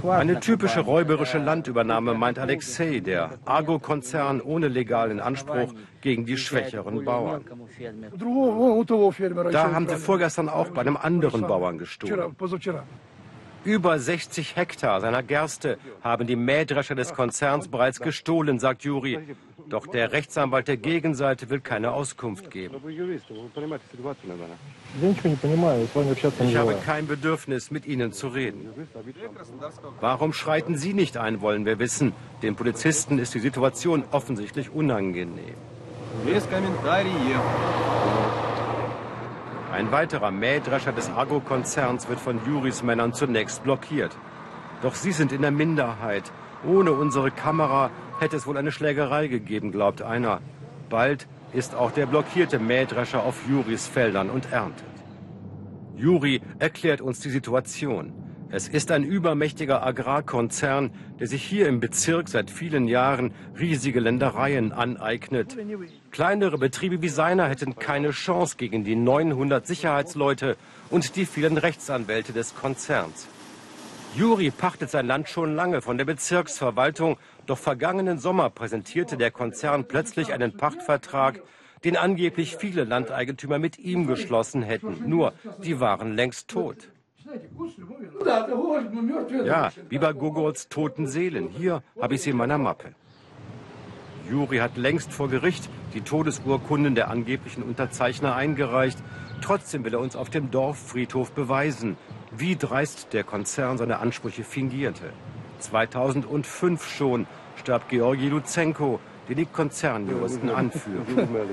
Eine 0.09 0.39
typische 0.39 0.81
räuberische 0.81 1.37
Landübernahme, 1.37 2.13
meint 2.13 2.37
Alexei, 2.37 2.99
der 2.99 3.39
Agro-Konzern 3.45 4.41
ohne 4.41 4.67
legalen 4.67 5.19
Anspruch 5.19 5.73
gegen 6.01 6.25
die 6.25 6.37
schwächeren 6.37 7.03
Bauern. 7.05 7.45
Da 9.51 9.71
haben 9.71 9.87
sie 9.87 9.97
vorgestern 9.97 10.49
auch 10.49 10.69
bei 10.69 10.81
einem 10.81 10.97
anderen 10.97 11.41
Bauern 11.41 11.77
gestohlen. 11.77 12.35
Über 13.63 13.99
60 13.99 14.55
Hektar 14.55 15.01
seiner 15.01 15.23
Gerste 15.23 15.77
haben 16.01 16.27
die 16.27 16.35
Mähdrescher 16.35 16.95
des 16.95 17.13
Konzerns 17.13 17.67
bereits 17.67 17.99
gestohlen, 17.99 18.59
sagt 18.59 18.83
Juri. 18.83 19.19
Doch 19.67 19.85
der 19.85 20.11
Rechtsanwalt 20.11 20.67
der 20.67 20.77
Gegenseite 20.77 21.49
will 21.49 21.59
keine 21.59 21.91
Auskunft 21.91 22.49
geben. 22.49 22.75
Ich 26.41 26.55
habe 26.55 26.75
kein 26.85 27.07
Bedürfnis, 27.07 27.69
mit 27.69 27.85
Ihnen 27.85 28.11
zu 28.11 28.29
reden. 28.29 28.69
Warum 29.99 30.33
schreiten 30.33 30.75
Sie 30.75 30.93
nicht 30.93 31.17
ein, 31.17 31.41
wollen 31.41 31.65
wir 31.65 31.77
wissen. 31.77 32.13
Den 32.41 32.55
Polizisten 32.55 33.19
ist 33.19 33.35
die 33.35 33.39
Situation 33.39 34.03
offensichtlich 34.11 34.71
unangenehm. 34.71 35.55
Ein 39.71 39.91
weiterer 39.91 40.31
Mähdrescher 40.31 40.91
des 40.91 41.09
Agro-Konzerns 41.09 42.09
wird 42.09 42.19
von 42.19 42.39
Juris 42.45 42.81
Männern 42.81 43.13
zunächst 43.13 43.63
blockiert. 43.63 44.17
Doch 44.81 44.95
sie 44.95 45.11
sind 45.11 45.31
in 45.31 45.41
der 45.41 45.51
Minderheit. 45.51 46.31
Ohne 46.65 46.91
unsere 46.91 47.29
Kamera 47.29 47.91
hätte 48.19 48.35
es 48.35 48.47
wohl 48.47 48.57
eine 48.57 48.71
Schlägerei 48.71 49.27
gegeben, 49.27 49.71
glaubt 49.71 50.01
einer. 50.01 50.41
Bald 50.89 51.27
ist 51.53 51.75
auch 51.75 51.91
der 51.91 52.07
blockierte 52.07 52.59
Mähdrescher 52.59 53.23
auf 53.23 53.47
Juris 53.47 53.87
Feldern 53.87 54.29
und 54.29 54.51
erntet. 54.51 54.85
Juri 55.95 56.41
erklärt 56.57 57.01
uns 57.01 57.19
die 57.19 57.29
Situation. 57.29 58.13
Es 58.51 58.67
ist 58.67 58.91
ein 58.91 59.03
übermächtiger 59.03 59.85
Agrarkonzern, 59.85 60.91
der 61.19 61.27
sich 61.27 61.43
hier 61.43 61.67
im 61.67 61.79
Bezirk 61.79 62.27
seit 62.29 62.49
vielen 62.49 62.87
Jahren 62.87 63.33
riesige 63.59 63.99
Ländereien 63.99 64.71
aneignet. 64.71 65.55
Kleinere 66.11 66.57
Betriebe 66.57 67.01
wie 67.01 67.09
seiner 67.09 67.47
hätten 67.47 67.75
keine 67.75 68.11
Chance 68.11 68.57
gegen 68.57 68.83
die 68.83 68.95
900 68.95 69.65
Sicherheitsleute 69.65 70.57
und 70.89 71.15
die 71.15 71.25
vielen 71.25 71.57
Rechtsanwälte 71.57 72.33
des 72.33 72.55
Konzerns. 72.55 73.27
Juri 74.15 74.49
pachtet 74.49 74.89
sein 74.89 75.05
Land 75.05 75.29
schon 75.29 75.55
lange 75.55 75.81
von 75.81 75.97
der 75.97 76.05
Bezirksverwaltung, 76.05 77.17
doch 77.45 77.59
vergangenen 77.59 78.17
Sommer 78.17 78.49
präsentierte 78.49 79.17
der 79.17 79.29
Konzern 79.29 79.85
plötzlich 79.85 80.33
einen 80.33 80.57
Pachtvertrag, 80.57 81.41
den 81.83 81.95
angeblich 81.95 82.57
viele 82.57 82.85
Landeigentümer 82.85 83.59
mit 83.59 83.77
ihm 83.77 84.07
geschlossen 84.07 84.63
hätten. 84.63 85.07
Nur, 85.07 85.33
die 85.63 85.79
waren 85.79 86.15
längst 86.15 86.47
tot. 86.47 86.89
Ja, 89.45 89.71
wie 89.89 89.99
bei 89.99 90.13
Gogols 90.13 90.69
toten 90.69 91.07
Seelen. 91.07 91.49
Hier 91.49 91.83
habe 92.01 92.15
ich 92.15 92.23
sie 92.23 92.31
in 92.31 92.37
meiner 92.37 92.57
Mappe. 92.57 92.95
Juri 94.29 94.57
hat 94.57 94.77
längst 94.77 95.11
vor 95.11 95.29
Gericht 95.29 95.69
die 95.93 96.01
Todesurkunden 96.01 96.95
der 96.95 97.09
angeblichen 97.09 97.63
Unterzeichner 97.63 98.35
eingereicht. 98.35 98.99
Trotzdem 99.41 99.83
will 99.85 99.93
er 99.93 99.99
uns 99.99 100.15
auf 100.15 100.29
dem 100.29 100.51
Dorffriedhof 100.51 101.31
beweisen, 101.31 101.97
wie 102.31 102.55
dreist 102.55 103.13
der 103.13 103.23
Konzern 103.23 103.77
seine 103.77 103.99
Ansprüche 103.99 104.43
fingierte. 104.43 105.11
2005 105.59 106.87
schon 106.87 107.27
starb 107.55 107.89
Georgi 107.89 108.29
Luzenko, 108.29 108.99
den 109.27 109.37
die 109.37 109.45
Konzernjuristen 109.45 110.49
anführen. 110.49 111.05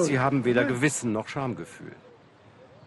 Sie 0.00 0.18
haben 0.18 0.44
weder 0.44 0.64
Gewissen 0.64 1.12
noch 1.12 1.28
Schamgefühl. 1.28 1.92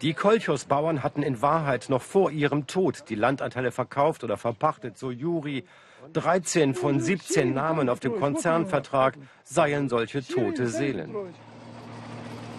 Die 0.02 0.14
Kolchos-Bauern 0.14 1.02
hatten 1.02 1.22
in 1.22 1.42
Wahrheit 1.42 1.86
noch 1.88 2.02
vor 2.02 2.30
ihrem 2.30 2.66
Tod 2.66 3.04
die 3.08 3.16
Landanteile 3.16 3.72
verkauft 3.72 4.22
oder 4.22 4.36
verpachtet, 4.36 4.96
so 4.96 5.10
Juri. 5.10 5.64
13 6.12 6.74
von 6.74 7.00
17 7.00 7.54
Namen 7.54 7.88
auf 7.88 8.00
dem 8.00 8.18
Konzernvertrag 8.18 9.16
seien 9.44 9.88
solche 9.88 10.26
tote 10.26 10.68
Seelen. 10.68 11.14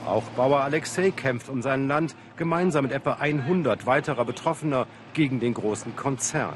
Auch 0.05 0.23
Bauer 0.35 0.61
Alexei 0.61 1.11
kämpft 1.11 1.49
um 1.49 1.61
sein 1.61 1.87
Land 1.87 2.15
gemeinsam 2.37 2.85
mit 2.85 2.93
etwa 2.93 3.13
100 3.13 3.85
weiterer 3.85 4.25
Betroffener 4.25 4.87
gegen 5.13 5.39
den 5.39 5.53
großen 5.53 5.95
Konzern. 5.95 6.55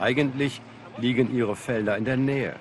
Eigentlich 0.00 0.60
liegen 0.98 1.34
ihre 1.34 1.56
Felder 1.56 1.96
in 1.96 2.04
der 2.04 2.16
Nähe. 2.16 2.54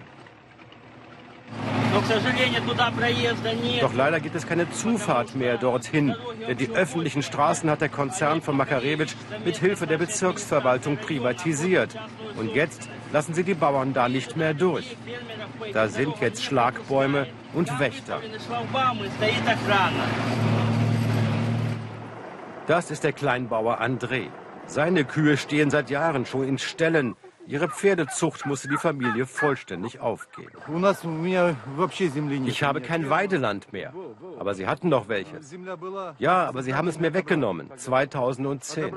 Doch 3.81 3.93
leider 3.93 4.19
gibt 4.19 4.35
es 4.35 4.47
keine 4.47 4.69
Zufahrt 4.71 5.35
mehr 5.35 5.57
dorthin, 5.57 6.15
denn 6.47 6.57
die 6.57 6.69
öffentlichen 6.69 7.21
Straßen 7.21 7.69
hat 7.69 7.81
der 7.81 7.89
Konzern 7.89 8.41
von 8.41 8.55
Makarewitsch 8.55 9.13
mit 9.43 9.57
Hilfe 9.57 9.87
der 9.87 9.97
Bezirksverwaltung 9.97 10.97
privatisiert. 10.97 11.97
Und 12.37 12.55
jetzt 12.55 12.89
lassen 13.11 13.33
sie 13.33 13.43
die 13.43 13.53
Bauern 13.53 13.93
da 13.93 14.07
nicht 14.07 14.37
mehr 14.37 14.53
durch. 14.53 14.95
Da 15.73 15.87
sind 15.89 16.15
jetzt 16.21 16.43
Schlagbäume 16.43 17.27
und 17.53 17.79
Wächter. 17.79 18.21
Das 22.67 22.91
ist 22.91 23.03
der 23.03 23.13
Kleinbauer 23.13 23.81
André. 23.81 24.27
Seine 24.65 25.03
Kühe 25.03 25.35
stehen 25.35 25.69
seit 25.69 25.89
Jahren 25.89 26.25
schon 26.25 26.47
in 26.47 26.57
Ställen. 26.57 27.15
Ihre 27.51 27.67
Pferdezucht 27.67 28.45
musste 28.45 28.69
die 28.69 28.77
Familie 28.77 29.25
vollständig 29.25 29.99
aufgeben. 29.99 30.51
Ich 32.45 32.63
habe 32.63 32.79
kein 32.79 33.09
Weideland 33.09 33.73
mehr. 33.73 33.93
Aber 34.39 34.55
sie 34.55 34.67
hatten 34.67 34.89
doch 34.89 35.09
welches. 35.09 35.53
Ja, 36.17 36.45
aber 36.45 36.63
sie 36.63 36.75
haben 36.75 36.87
es 36.87 36.97
mir 36.97 37.13
weggenommen. 37.13 37.69
2010. 37.75 38.93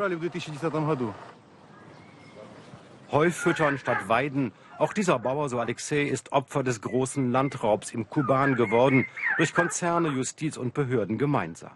Heu 3.10 3.30
füttern 3.30 3.76
statt 3.78 4.08
weiden. 4.08 4.52
Auch 4.78 4.92
dieser 4.92 5.18
Bauer, 5.18 5.48
so 5.48 5.58
Alexei, 5.58 6.02
ist 6.02 6.30
Opfer 6.30 6.62
des 6.62 6.80
großen 6.80 7.32
Landraubs 7.32 7.90
im 7.90 8.08
Kuban 8.08 8.54
geworden. 8.54 9.06
Durch 9.36 9.52
Konzerne, 9.52 10.10
Justiz 10.10 10.56
und 10.56 10.74
Behörden 10.74 11.18
gemeinsam. 11.18 11.72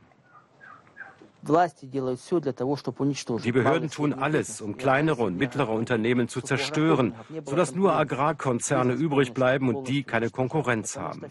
Die 3.45 3.53
Behörden 3.53 3.91
tun 3.91 4.13
alles, 4.13 4.61
um 4.61 4.77
kleinere 4.77 5.23
und 5.23 5.37
mittlere 5.37 5.71
Unternehmen 5.71 6.29
zu 6.29 6.41
zerstören, 6.41 7.15
sodass 7.45 7.75
nur 7.75 7.93
Agrarkonzerne 7.95 8.93
übrig 8.95 9.33
bleiben 9.35 9.69
und 9.75 9.89
die 9.89 10.03
keine 10.03 10.31
Konkurrenz 10.31 10.97
haben. 10.97 11.23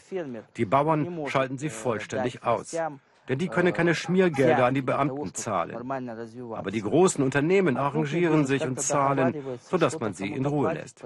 Die 0.55 0.65
Bauern 0.65 1.27
schalten 1.27 1.57
sie 1.57 1.69
vollständig 1.69 2.43
aus. 2.43 2.75
Denn 3.27 3.39
die 3.39 3.49
können 3.49 3.73
keine 3.73 3.93
Schmiergelder 3.93 4.65
an 4.65 4.73
die 4.73 4.81
Beamten 4.81 5.33
zahlen. 5.33 5.75
Aber 6.51 6.71
die 6.71 6.81
großen 6.81 7.21
Unternehmen 7.21 7.75
arrangieren 7.75 8.45
sich 8.45 8.65
und 8.65 8.79
zahlen, 8.79 9.35
sodass 9.59 9.99
man 9.99 10.13
sie 10.13 10.31
in 10.31 10.45
Ruhe 10.45 10.73
lässt. 10.73 11.03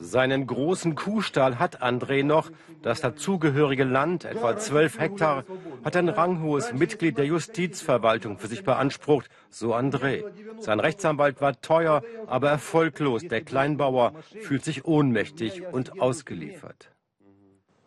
Seinen 0.00 0.46
großen 0.46 0.94
Kuhstall 0.94 1.58
hat 1.58 1.82
André 1.82 2.24
noch. 2.24 2.50
Das 2.82 3.02
dazugehörige 3.02 3.84
Land, 3.84 4.24
etwa 4.24 4.56
12 4.56 4.98
Hektar, 4.98 5.44
hat 5.84 5.94
ein 5.94 6.08
ranghohes 6.08 6.72
Mitglied 6.72 7.18
der 7.18 7.26
Justizverwaltung 7.26 8.38
für 8.38 8.46
sich 8.46 8.64
beansprucht, 8.64 9.28
so 9.50 9.74
André. 9.74 10.24
Sein 10.58 10.80
Rechtsanwalt 10.80 11.42
war 11.42 11.60
teuer, 11.60 12.02
aber 12.26 12.48
erfolglos. 12.48 13.22
Der 13.28 13.42
Kleinbauer 13.42 14.14
fühlt 14.40 14.64
sich 14.64 14.86
ohnmächtig 14.86 15.62
und 15.70 16.00
ausgeliefert. 16.00 16.90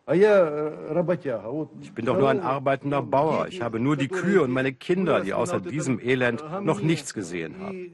Ich 0.06 1.92
bin 1.94 2.04
doch 2.04 2.18
nur 2.18 2.28
ein 2.28 2.40
arbeitender 2.40 3.02
Bauer. 3.02 3.48
Ich 3.48 3.60
habe 3.62 3.80
nur 3.80 3.96
die 3.96 4.08
Kühe 4.08 4.42
und 4.42 4.50
meine 4.52 4.72
Kinder, 4.72 5.20
die 5.20 5.32
außer 5.32 5.60
diesem 5.60 5.98
Elend 5.98 6.44
noch 6.62 6.80
nichts 6.80 7.12
gesehen 7.14 7.56
haben. 7.58 7.92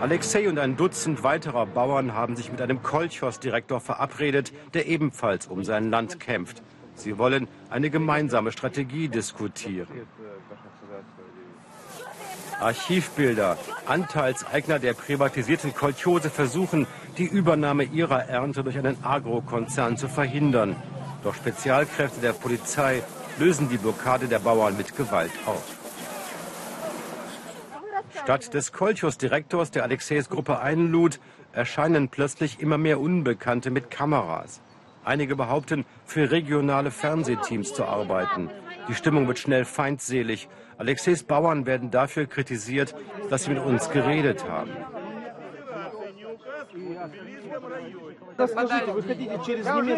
Alexei 0.00 0.46
und 0.48 0.58
ein 0.58 0.76
Dutzend 0.76 1.22
weiterer 1.22 1.64
Bauern 1.64 2.12
haben 2.12 2.36
sich 2.36 2.52
mit 2.52 2.60
einem 2.60 2.82
Kolchos-Direktor 2.82 3.80
verabredet, 3.80 4.52
der 4.74 4.86
ebenfalls 4.86 5.46
um 5.46 5.64
sein 5.64 5.90
Land 5.90 6.20
kämpft. 6.20 6.62
Sie 6.94 7.18
wollen 7.18 7.48
eine 7.70 7.88
gemeinsame 7.88 8.52
Strategie 8.52 9.08
diskutieren. 9.08 9.88
Archivbilder. 12.60 13.56
Anteilseigner 13.86 14.78
der 14.78 14.94
privatisierten 14.94 15.74
Kolchose 15.74 16.30
versuchen, 16.30 16.86
die 17.16 17.26
Übernahme 17.26 17.84
ihrer 17.84 18.28
Ernte 18.28 18.62
durch 18.64 18.78
einen 18.78 19.02
Agrokonzern 19.02 19.96
zu 19.96 20.08
verhindern. 20.08 20.76
Doch 21.22 21.34
Spezialkräfte 21.34 22.20
der 22.20 22.32
Polizei 22.32 23.02
lösen 23.38 23.68
die 23.68 23.78
Blockade 23.78 24.26
der 24.28 24.38
Bauern 24.38 24.76
mit 24.76 24.96
Gewalt 24.96 25.32
auf. 25.46 25.85
Statt 28.26 28.54
des 28.54 28.72
Kolchos-Direktors, 28.72 29.70
der 29.70 29.84
Alexeis 29.84 30.28
Gruppe 30.28 30.58
einlud, 30.58 31.20
erscheinen 31.52 32.08
plötzlich 32.08 32.58
immer 32.58 32.76
mehr 32.76 32.98
Unbekannte 32.98 33.70
mit 33.70 33.88
Kameras. 33.88 34.60
Einige 35.04 35.36
behaupten, 35.36 35.84
für 36.04 36.32
regionale 36.32 36.90
Fernsehteams 36.90 37.72
zu 37.72 37.84
arbeiten. 37.84 38.50
Die 38.88 38.94
Stimmung 38.94 39.28
wird 39.28 39.38
schnell 39.38 39.64
feindselig. 39.64 40.48
Alexeis 40.76 41.22
Bauern 41.22 41.66
werden 41.66 41.92
dafür 41.92 42.26
kritisiert, 42.26 42.96
dass 43.30 43.44
sie 43.44 43.50
mit 43.50 43.62
uns 43.62 43.90
geredet 43.90 44.44
haben. 44.48 44.72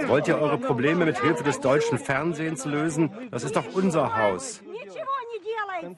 Wollt 0.06 0.28
ihr 0.28 0.38
eure 0.38 0.58
Probleme 0.58 1.06
mit 1.06 1.18
Hilfe 1.18 1.44
des 1.44 1.60
deutschen 1.60 1.96
Fernsehens 1.96 2.66
lösen? 2.66 3.10
Das 3.30 3.42
ist 3.42 3.56
doch 3.56 3.64
unser 3.72 4.18
Haus. 4.18 4.60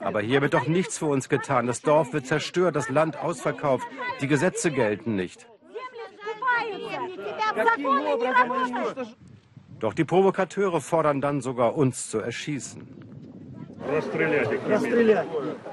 Aber 0.00 0.20
hier 0.20 0.40
wird 0.42 0.54
doch 0.54 0.66
nichts 0.66 0.98
für 0.98 1.06
uns 1.06 1.28
getan. 1.28 1.66
Das 1.66 1.82
Dorf 1.82 2.12
wird 2.12 2.26
zerstört, 2.26 2.76
das 2.76 2.88
Land 2.88 3.18
ausverkauft. 3.18 3.86
Die 4.20 4.26
Gesetze 4.26 4.70
gelten 4.70 5.14
nicht. 5.14 5.46
Doch 9.78 9.94
die 9.94 10.04
Provokateure 10.04 10.80
fordern 10.80 11.20
dann 11.20 11.40
sogar 11.40 11.76
uns 11.76 12.10
zu 12.10 12.18
erschießen. 12.18 12.86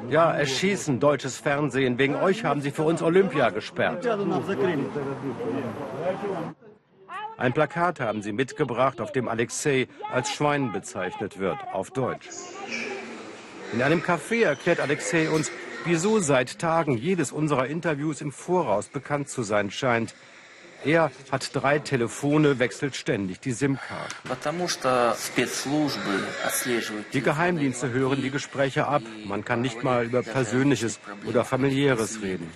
Ja, 0.10 0.32
erschießen, 0.32 1.00
deutsches 1.00 1.38
Fernsehen. 1.38 2.00
Wegen 2.00 2.15
euch 2.15 2.46
haben 2.46 2.62
sie 2.62 2.72
für 2.72 2.84
uns 2.84 3.02
Olympia 3.02 3.50
gesperrt. 3.50 4.08
Ein 7.38 7.54
Plakat 7.54 8.00
haben 8.00 8.22
sie 8.24 8.32
mitgebracht, 8.32 9.00
auf 9.00 9.12
dem 9.12 9.28
Alexei 9.28 9.88
als 10.12 10.32
Schwein 10.32 10.72
bezeichnet 10.72 11.38
wird, 11.38 11.58
auf 11.72 11.91
Deutsch. 11.91 12.30
In 13.73 13.82
einem 13.82 14.01
Café 14.01 14.43
erklärt 14.43 14.80
Alexei 14.80 15.30
uns, 15.30 15.51
wieso 15.86 16.19
seit 16.19 16.60
Tagen 16.60 16.97
jedes 16.97 17.32
unserer 17.32 17.67
Interviews 17.67 18.21
im 18.21 18.32
Voraus 18.32 18.88
bekannt 18.88 19.30
zu 19.30 19.43
sein 19.43 19.71
scheint. 19.71 20.15
Er 20.86 21.12
hat 21.32 21.49
drei 21.53 21.80
Telefone, 21.80 22.60
wechselt 22.60 22.95
ständig 22.95 23.39
die 23.39 23.51
SIM-Karten. 23.51 24.13
Die 27.13 27.21
Geheimdienste 27.21 27.89
hören 27.89 28.21
die 28.21 28.30
Gespräche 28.30 28.88
ab. 28.88 29.01
Man 29.25 29.43
kann 29.43 29.62
nicht 29.62 29.84
mal 29.84 30.06
über 30.06 30.21
Persönliches 30.21 30.99
oder 31.25 31.43
Familiäres 31.43 32.21
reden. 32.21 32.49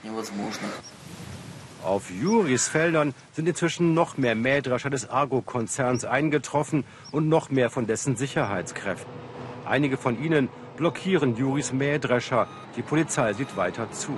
Auf 1.83 2.11
Juris 2.11 2.67
Feldern 2.67 3.15
sind 3.33 3.49
inzwischen 3.49 3.95
noch 3.95 4.17
mehr 4.17 4.35
Mähdrescher 4.35 4.91
des 4.91 5.09
Argo-Konzerns 5.09 6.05
eingetroffen 6.05 6.83
und 7.11 7.27
noch 7.27 7.49
mehr 7.49 7.71
von 7.71 7.87
dessen 7.87 8.15
Sicherheitskräften. 8.15 9.11
Einige 9.65 9.97
von 9.97 10.23
ihnen 10.23 10.49
blockieren 10.77 11.35
Juris 11.35 11.73
Mähdrescher. 11.73 12.47
Die 12.75 12.81
Polizei 12.81 13.33
sieht 13.33 13.55
weiter 13.57 13.91
zu. 13.91 14.17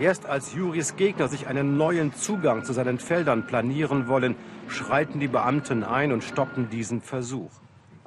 Erst 0.00 0.26
als 0.26 0.54
Juris 0.54 0.96
Gegner 0.96 1.28
sich 1.28 1.46
einen 1.46 1.76
neuen 1.76 2.12
Zugang 2.14 2.64
zu 2.64 2.72
seinen 2.72 2.98
Feldern 2.98 3.46
planieren 3.46 4.08
wollen, 4.08 4.34
schreiten 4.66 5.20
die 5.20 5.28
Beamten 5.28 5.84
ein 5.84 6.12
und 6.12 6.24
stoppen 6.24 6.68
diesen 6.68 7.00
Versuch. 7.00 7.52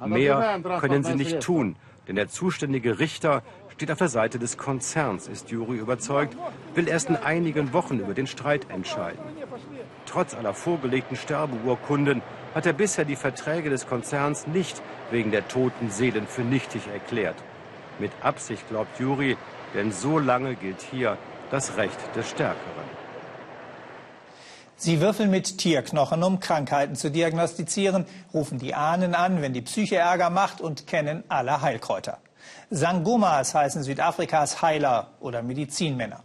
Mehr 0.04 0.60
können 0.80 1.02
sie 1.02 1.14
nicht 1.14 1.40
tun, 1.40 1.76
denn 2.06 2.16
der 2.16 2.28
zuständige 2.28 2.98
Richter 2.98 3.42
steht 3.70 3.90
auf 3.90 3.98
der 3.98 4.08
Seite 4.08 4.38
des 4.38 4.58
Konzerns, 4.58 5.28
ist 5.28 5.50
Juri 5.50 5.76
überzeugt, 5.76 6.36
will 6.74 6.88
erst 6.88 7.08
in 7.08 7.16
einigen 7.16 7.72
Wochen 7.72 8.00
über 8.00 8.12
den 8.12 8.26
Streit 8.26 8.68
entscheiden. 8.70 9.20
Trotz 10.04 10.34
aller 10.34 10.52
vorgelegten 10.52 11.16
Sterbeurkunden 11.16 12.22
hat 12.54 12.66
er 12.66 12.72
bisher 12.72 13.04
die 13.04 13.16
Verträge 13.16 13.70
des 13.70 13.86
Konzerns 13.86 14.46
nicht 14.46 14.82
wegen 15.10 15.30
der 15.30 15.48
toten 15.48 15.90
Seelen 15.90 16.26
für 16.26 16.42
nichtig 16.42 16.82
erklärt. 16.92 17.36
Mit 17.98 18.12
Absicht 18.22 18.68
glaubt 18.68 18.98
Juri, 19.00 19.36
denn 19.74 19.92
so 19.92 20.18
lange 20.18 20.54
gilt 20.54 20.80
hier 20.82 21.18
das 21.50 21.76
Recht 21.76 21.98
des 22.14 22.28
Stärkeren. 22.28 22.88
Sie 24.76 25.00
würfeln 25.00 25.30
mit 25.30 25.58
Tierknochen, 25.58 26.22
um 26.22 26.38
Krankheiten 26.38 26.94
zu 26.94 27.10
diagnostizieren, 27.10 28.06
rufen 28.32 28.58
die 28.60 28.74
Ahnen 28.74 29.16
an, 29.16 29.42
wenn 29.42 29.52
die 29.52 29.62
Psyche 29.62 29.96
Ärger 29.96 30.30
macht 30.30 30.60
und 30.60 30.86
kennen 30.86 31.24
alle 31.28 31.62
Heilkräuter. 31.62 32.18
Sangomas 32.70 33.54
heißen 33.54 33.82
Südafrikas 33.82 34.62
Heiler 34.62 35.08
oder 35.18 35.42
Medizinmänner. 35.42 36.22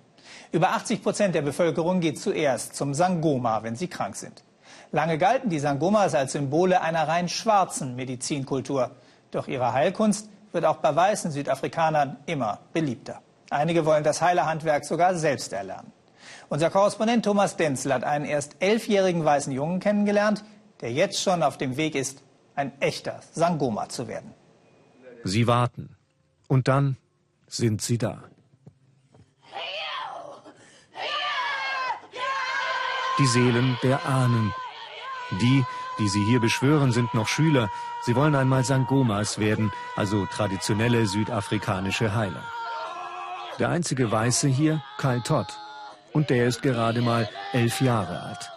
Über 0.51 0.69
80 0.69 1.01
Prozent 1.01 1.33
der 1.33 1.41
Bevölkerung 1.41 1.99
geht 1.99 2.19
zuerst 2.19 2.75
zum 2.75 2.93
Sangoma, 2.93 3.63
wenn 3.63 3.75
sie 3.75 3.87
krank 3.87 4.15
sind. 4.15 4.43
Lange 4.91 5.17
galten 5.17 5.49
die 5.49 5.59
Sangomas 5.59 6.13
als 6.13 6.33
Symbole 6.33 6.81
einer 6.81 7.07
rein 7.07 7.29
schwarzen 7.29 7.95
Medizinkultur. 7.95 8.91
Doch 9.31 9.47
ihre 9.47 9.73
Heilkunst 9.73 10.29
wird 10.53 10.65
auch 10.65 10.77
bei 10.77 10.95
weißen 10.95 11.31
Südafrikanern 11.31 12.17
immer 12.25 12.59
beliebter. 12.73 13.21
Einige 13.49 13.85
wollen 13.85 14.03
das 14.03 14.21
Heilerhandwerk 14.21 14.85
sogar 14.85 15.15
selbst 15.15 15.53
erlernen. 15.53 15.91
Unser 16.49 16.69
Korrespondent 16.69 17.25
Thomas 17.25 17.57
Denzel 17.57 17.93
hat 17.93 18.03
einen 18.03 18.25
erst 18.25 18.55
elfjährigen 18.59 19.25
weißen 19.25 19.51
Jungen 19.51 19.79
kennengelernt, 19.79 20.43
der 20.81 20.91
jetzt 20.91 21.21
schon 21.21 21.43
auf 21.43 21.57
dem 21.57 21.77
Weg 21.77 21.95
ist, 21.95 22.23
ein 22.55 22.71
echter 22.79 23.19
Sangoma 23.31 23.89
zu 23.89 24.07
werden. 24.07 24.33
Sie 25.23 25.47
warten. 25.47 25.95
Und 26.47 26.67
dann 26.67 26.97
sind 27.47 27.81
sie 27.81 27.97
da. 27.97 28.23
Die 33.19 33.27
Seelen 33.27 33.77
der 33.83 34.05
Ahnen. 34.05 34.53
Die, 35.31 35.63
die 35.99 36.07
sie 36.07 36.23
hier 36.25 36.39
beschwören, 36.39 36.91
sind 36.91 37.13
noch 37.13 37.27
Schüler. 37.27 37.69
Sie 38.05 38.15
wollen 38.15 38.35
einmal 38.35 38.63
Sangomas 38.65 39.39
werden, 39.39 39.71
also 39.95 40.25
traditionelle 40.25 41.05
südafrikanische 41.05 42.13
Heiler. 42.13 42.43
Der 43.59 43.69
einzige 43.69 44.11
Weiße 44.11 44.47
hier, 44.49 44.81
Kyle 44.97 45.23
Todd. 45.23 45.47
Und 46.11 46.29
der 46.29 46.47
ist 46.47 46.61
gerade 46.61 47.01
mal 47.01 47.29
elf 47.53 47.79
Jahre 47.81 48.19
alt. 48.21 48.49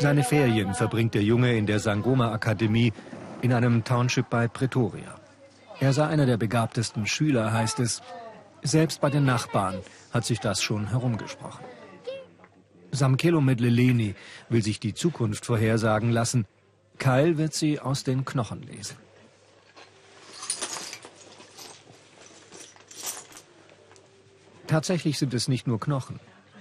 Seine 0.00 0.22
Ferien 0.22 0.74
verbringt 0.74 1.14
der 1.14 1.22
Junge 1.22 1.56
in 1.56 1.66
der 1.66 1.80
Sangoma 1.80 2.32
Akademie 2.32 2.92
in 3.42 3.52
einem 3.52 3.84
Township 3.84 4.30
bei 4.30 4.48
Pretoria. 4.48 5.16
Er 5.80 5.92
sei 5.92 6.06
einer 6.06 6.24
der 6.24 6.36
begabtesten 6.36 7.06
Schüler, 7.06 7.52
heißt 7.52 7.80
es. 7.80 8.02
Selbst 8.62 9.00
bei 9.00 9.10
den 9.10 9.24
Nachbarn 9.24 9.80
hat 10.12 10.24
sich 10.24 10.40
das 10.40 10.62
schon 10.62 10.88
herumgesprochen. 10.88 11.64
Samkelo 12.90 13.40
Medleleni 13.40 14.14
will 14.48 14.62
sich 14.62 14.80
die 14.80 14.94
Zukunft 14.94 15.46
vorhersagen 15.46 16.10
lassen. 16.10 16.46
Kyle 16.98 17.38
wird 17.38 17.54
sie 17.54 17.80
aus 17.80 18.04
den 18.04 18.24
Knochen 18.24 18.62
lesen. 18.62 18.96
Tatsächlich 24.66 25.18
sind 25.18 25.32
es 25.32 25.48
nicht 25.48 25.66
nur 25.66 25.80
Knochen 25.80 26.20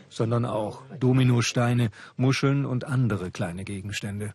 sondern 0.09 0.45
auch 0.45 0.83
Dominosteine, 0.99 1.91
Muscheln 2.15 2.65
und 2.65 2.85
andere 2.85 3.31
kleine 3.31 3.63
Gegenstände. 3.63 4.33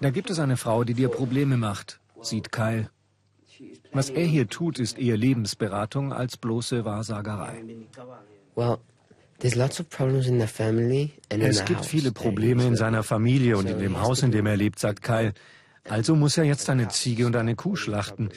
Da 0.00 0.10
gibt 0.10 0.30
es 0.30 0.38
eine 0.38 0.56
Frau, 0.56 0.84
die 0.84 0.94
dir 0.94 1.08
Probleme 1.08 1.56
macht, 1.56 2.00
sieht 2.20 2.52
Kyle. 2.52 2.90
Was 3.92 4.10
er 4.10 4.24
hier 4.24 4.48
tut, 4.48 4.78
ist 4.78 4.98
eher 4.98 5.16
Lebensberatung 5.16 6.12
als 6.12 6.36
bloße 6.36 6.84
Wahrsagerei. 6.84 7.64
Es 11.28 11.64
gibt 11.64 11.84
viele 11.84 12.10
Probleme 12.10 12.64
in 12.64 12.74
seiner 12.74 13.02
Familie 13.04 13.56
und 13.56 13.68
in 13.68 13.78
dem 13.78 14.00
Haus, 14.00 14.22
in 14.22 14.32
dem 14.32 14.46
er 14.46 14.56
lebt, 14.56 14.78
sagt 14.80 15.02
Kyle. 15.02 15.32
Also 15.88 16.16
muss 16.16 16.36
er 16.36 16.44
jetzt 16.44 16.68
eine 16.68 16.88
Ziege 16.88 17.24
und 17.26 17.36
eine 17.36 17.54
Kuh 17.54 17.76
schlachten. 17.76 18.30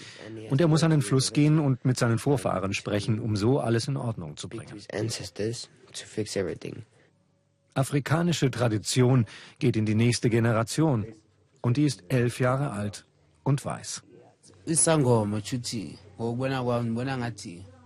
Und 0.49 0.61
er 0.61 0.67
muss 0.67 0.83
an 0.83 0.91
den 0.91 1.01
Fluss 1.01 1.33
gehen 1.33 1.59
und 1.59 1.83
mit 1.85 1.97
seinen 1.97 2.19
Vorfahren 2.19 2.73
sprechen, 2.73 3.19
um 3.19 3.35
so 3.35 3.59
alles 3.59 3.87
in 3.87 3.97
Ordnung 3.97 4.37
zu 4.37 4.47
bringen. 4.47 4.79
Afrikanische 7.73 8.51
Tradition 8.51 9.25
geht 9.59 9.75
in 9.75 9.85
die 9.85 9.95
nächste 9.95 10.29
Generation. 10.29 11.05
Und 11.61 11.77
die 11.77 11.85
ist 11.85 12.03
elf 12.09 12.39
Jahre 12.39 12.71
alt 12.71 13.05
und 13.43 13.63
weiß. 13.65 14.03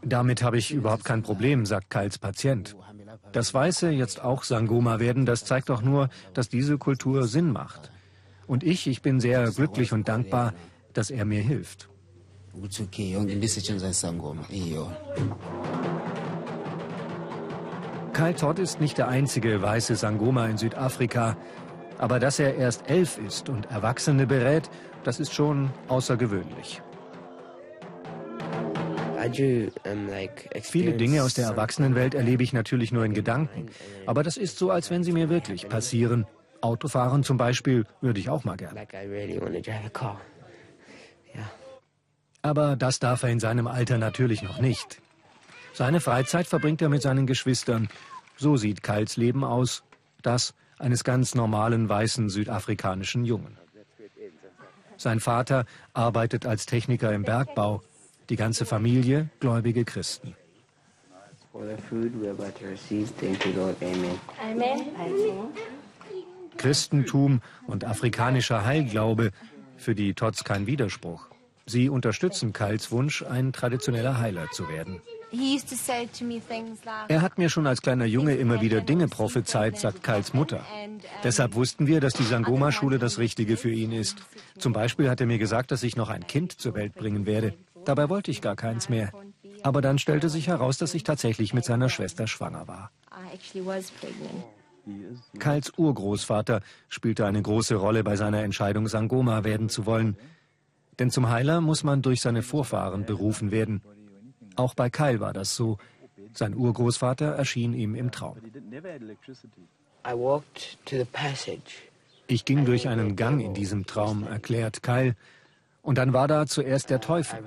Damit 0.05 0.43
habe 0.43 0.57
ich 0.57 0.71
überhaupt 0.71 1.03
kein 1.03 1.23
Problem, 1.23 1.65
sagt 1.65 1.89
Kals 1.89 2.19
Patient. 2.19 2.75
Das 3.31 3.53
Weiße 3.53 3.89
jetzt 3.89 4.23
auch 4.23 4.43
Sangoma 4.43 4.99
werden, 4.99 5.25
das 5.25 5.45
zeigt 5.45 5.69
doch 5.69 5.81
nur, 5.81 6.09
dass 6.33 6.47
diese 6.47 6.77
Kultur 6.77 7.27
Sinn 7.27 7.51
macht. 7.51 7.91
Und 8.47 8.63
ich, 8.63 8.87
ich 8.87 9.01
bin 9.01 9.19
sehr 9.19 9.49
glücklich 9.51 9.91
und 9.91 10.07
dankbar, 10.07 10.53
dass 10.93 11.09
er 11.09 11.25
mir 11.25 11.41
hilft. 11.41 11.89
Kai 18.13 18.31
Todd 18.33 18.59
ist 18.59 18.79
nicht 18.79 18.97
der 18.97 19.09
einzige 19.09 19.61
weiße 19.61 19.95
Sangoma 19.95 20.45
in 20.45 20.57
Südafrika. 20.57 21.35
Aber 21.97 22.19
dass 22.19 22.39
er 22.39 22.55
erst 22.55 22.89
elf 22.89 23.17
ist 23.17 23.49
und 23.49 23.65
Erwachsene 23.71 24.27
berät, 24.27 24.69
das 25.03 25.19
ist 25.19 25.33
schon 25.33 25.71
außergewöhnlich. 25.87 26.81
Viele 30.61 30.93
Dinge 30.93 31.23
aus 31.23 31.33
der 31.33 31.45
Erwachsenenwelt 31.45 32.13
erlebe 32.13 32.43
ich 32.43 32.53
natürlich 32.53 32.91
nur 32.91 33.05
in 33.05 33.13
Gedanken. 33.13 33.67
Aber 34.05 34.23
das 34.23 34.38
ist 34.38 34.57
so, 34.57 34.71
als 34.71 34.89
wenn 34.89 35.03
sie 35.03 35.11
mir 35.11 35.29
wirklich 35.29 35.67
passieren. 35.69 36.25
Autofahren 36.61 37.23
zum 37.23 37.38
Beispiel 37.38 37.85
würde 38.01 38.19
ich 38.19 38.29
auch 38.29 38.43
mal 38.43 38.57
gerne. 38.57 38.88
Aber 42.41 42.75
das 42.75 42.99
darf 42.99 43.23
er 43.23 43.29
in 43.29 43.39
seinem 43.39 43.67
Alter 43.67 43.97
natürlich 43.97 44.43
noch 44.43 44.59
nicht. 44.59 45.01
Seine 45.73 45.99
Freizeit 45.99 46.47
verbringt 46.47 46.81
er 46.81 46.89
mit 46.89 47.01
seinen 47.01 47.27
Geschwistern. 47.27 47.89
So 48.38 48.55
sieht 48.55 48.83
Kals 48.83 49.17
Leben 49.17 49.43
aus. 49.43 49.83
Das 50.21 50.53
eines 50.79 51.03
ganz 51.03 51.35
normalen 51.35 51.88
weißen 51.89 52.29
südafrikanischen 52.29 53.25
Jungen. 53.25 53.57
Sein 54.97 55.19
Vater 55.19 55.65
arbeitet 55.93 56.45
als 56.45 56.65
Techniker 56.65 57.13
im 57.13 57.23
Bergbau. 57.23 57.81
Die 58.29 58.35
ganze 58.35 58.65
Familie 58.65 59.29
gläubige 59.39 59.85
Christen. 59.85 60.35
Christentum 66.57 67.41
und 67.67 67.83
afrikanischer 67.85 68.65
Heilglaube, 68.65 69.31
für 69.77 69.95
die 69.95 70.13
Tots 70.13 70.43
kein 70.43 70.67
Widerspruch. 70.67 71.27
Sie 71.67 71.89
unterstützen 71.89 72.53
Kals 72.53 72.91
Wunsch, 72.91 73.23
ein 73.23 73.51
traditioneller 73.51 74.19
Heiler 74.19 74.47
zu 74.51 74.69
werden. 74.69 75.01
Er 77.07 77.21
hat 77.21 77.38
mir 77.38 77.49
schon 77.49 77.67
als 77.67 77.81
kleiner 77.81 78.05
Junge 78.05 78.35
immer 78.35 78.61
wieder 78.61 78.81
Dinge 78.81 79.07
prophezeit, 79.07 79.77
sagt 79.77 80.03
Kals 80.03 80.33
Mutter. 80.33 80.63
Deshalb 81.23 81.55
wussten 81.55 81.88
wir, 81.88 81.99
dass 81.99 82.13
die 82.13 82.23
Sangoma-Schule 82.23 82.99
das 82.99 83.17
Richtige 83.17 83.57
für 83.57 83.71
ihn 83.71 83.91
ist. 83.91 84.17
Zum 84.59 84.73
Beispiel 84.73 85.09
hat 85.09 85.21
er 85.21 85.27
mir 85.27 85.39
gesagt, 85.39 85.71
dass 85.71 85.83
ich 85.83 85.95
noch 85.95 86.09
ein 86.09 86.27
Kind 86.27 86.53
zur 86.53 86.75
Welt 86.75 86.93
bringen 86.93 87.25
werde. 87.25 87.53
Dabei 87.85 88.09
wollte 88.09 88.31
ich 88.31 88.41
gar 88.41 88.55
keins 88.55 88.89
mehr. 88.89 89.11
Aber 89.63 89.81
dann 89.81 89.97
stellte 89.97 90.29
sich 90.29 90.47
heraus, 90.47 90.77
dass 90.77 90.93
ich 90.93 91.03
tatsächlich 91.03 91.53
mit 91.53 91.65
seiner 91.65 91.89
Schwester 91.89 92.27
schwanger 92.27 92.67
war. 92.67 92.91
Kals 95.39 95.73
Urgroßvater 95.77 96.61
spielte 96.89 97.25
eine 97.25 97.41
große 97.41 97.75
Rolle 97.75 98.03
bei 98.03 98.15
seiner 98.15 98.43
Entscheidung, 98.43 98.87
Sangoma 98.87 99.43
werden 99.43 99.69
zu 99.69 99.85
wollen. 99.85 100.17
Denn 100.99 101.09
zum 101.09 101.29
Heiler 101.29 101.61
muss 101.61 101.83
man 101.83 102.01
durch 102.01 102.21
seine 102.21 102.43
Vorfahren 102.43 103.05
berufen 103.05 103.51
werden. 103.51 103.81
Auch 104.55 104.73
bei 104.75 104.89
Kyle 104.89 105.19
war 105.19 105.33
das 105.33 105.55
so. 105.55 105.77
Sein 106.33 106.55
Urgroßvater 106.55 107.27
erschien 107.27 107.73
ihm 107.73 107.95
im 107.95 108.11
Traum. 108.11 108.37
Ich 112.27 112.45
ging 112.45 112.65
durch 112.65 112.88
einen 112.88 113.15
Gang 113.15 113.41
in 113.41 113.53
diesem 113.53 113.86
Traum, 113.86 114.27
erklärt 114.27 114.83
Kyle. 114.83 115.15
Und 115.86 115.99
dann 115.99 116.13
war 116.13 116.27
da 116.27 116.47
zuerst 116.47 116.89
der 116.89 116.99
Teufel. 116.99 117.38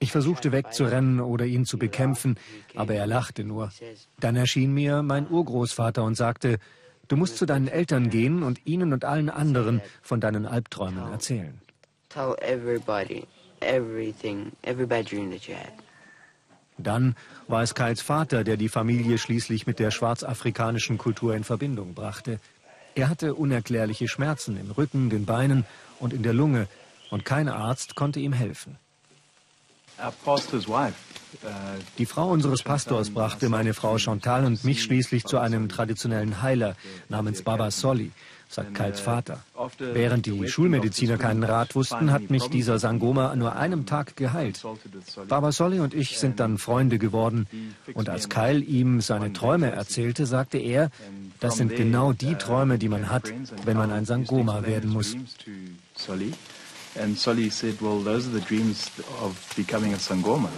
Ich 0.00 0.12
versuchte 0.12 0.52
wegzurennen 0.52 1.18
oder 1.18 1.46
ihn 1.46 1.64
zu 1.64 1.78
bekämpfen, 1.78 2.36
aber 2.76 2.94
er 2.94 3.06
lachte 3.06 3.42
nur. 3.42 3.72
Dann 4.20 4.36
erschien 4.36 4.74
mir 4.74 5.02
mein 5.02 5.26
Urgroßvater 5.30 6.04
und 6.04 6.14
sagte, 6.14 6.58
du 7.08 7.16
musst 7.16 7.38
zu 7.38 7.46
deinen 7.46 7.68
Eltern 7.68 8.10
gehen 8.10 8.42
und 8.42 8.66
ihnen 8.66 8.92
und 8.92 9.06
allen 9.06 9.30
anderen 9.30 9.80
von 10.02 10.20
deinen 10.20 10.44
Albträumen 10.44 11.10
erzählen. 11.10 11.58
Dann 16.76 17.16
war 17.48 17.62
es 17.62 17.74
Kals 17.74 18.02
Vater, 18.02 18.44
der 18.44 18.58
die 18.58 18.68
Familie 18.68 19.16
schließlich 19.16 19.66
mit 19.66 19.78
der 19.78 19.90
schwarzafrikanischen 19.90 20.98
Kultur 20.98 21.34
in 21.34 21.44
Verbindung 21.44 21.94
brachte. 21.94 22.40
Er 22.94 23.08
hatte 23.08 23.34
unerklärliche 23.34 24.06
Schmerzen 24.06 24.58
im 24.60 24.70
Rücken, 24.70 25.08
den 25.08 25.24
Beinen 25.24 25.64
und 25.98 26.12
in 26.12 26.22
der 26.22 26.34
Lunge, 26.34 26.68
und 27.10 27.24
kein 27.24 27.48
Arzt 27.48 27.94
konnte 27.94 28.20
ihm 28.20 28.32
helfen. 28.32 28.78
Die 31.98 32.06
Frau 32.06 32.30
unseres 32.30 32.62
Pastors 32.62 33.10
brachte 33.10 33.48
meine 33.48 33.74
Frau 33.74 33.98
Chantal 33.98 34.44
und 34.44 34.64
mich 34.64 34.82
schließlich 34.82 35.24
zu 35.24 35.38
einem 35.38 35.68
traditionellen 35.68 36.42
Heiler 36.42 36.74
namens 37.08 37.42
Baba 37.42 37.70
Soli, 37.70 38.10
sagt 38.48 38.74
Kals 38.74 39.00
Vater. 39.00 39.44
Während 39.78 40.26
die 40.26 40.48
Schulmediziner 40.48 41.18
keinen 41.18 41.44
Rat 41.44 41.74
wussten, 41.76 42.10
hat 42.10 42.30
mich 42.30 42.48
dieser 42.48 42.78
Sangoma 42.78 43.36
nur 43.36 43.54
einem 43.56 43.86
Tag 43.86 44.16
geheilt. 44.16 44.64
Baba 45.28 45.52
Soli 45.52 45.80
und 45.80 45.94
ich 45.94 46.18
sind 46.18 46.40
dann 46.40 46.58
Freunde 46.58 46.98
geworden. 46.98 47.46
Und 47.94 48.08
als 48.08 48.28
Kyle 48.28 48.60
ihm 48.60 49.00
seine 49.00 49.32
Träume 49.32 49.70
erzählte, 49.70 50.26
sagte 50.26 50.58
er, 50.58 50.90
das 51.38 51.56
sind 51.56 51.76
genau 51.76 52.12
die 52.12 52.34
Träume, 52.34 52.78
die 52.78 52.88
man 52.88 53.10
hat, 53.10 53.32
wenn 53.64 53.76
man 53.76 53.92
ein 53.92 54.04
Sangoma 54.04 54.64
werden 54.64 54.90
muss. 54.90 55.16
And 56.96 57.16
Solly 57.16 57.50
said, 57.50 57.80
well, 57.80 58.00
those 58.00 58.26
are 58.26 58.32
the 58.32 58.40
dreams 58.40 58.90
of 59.22 59.36
becoming 59.56 59.94
a 59.94 59.96
Sangoma. 59.96 60.48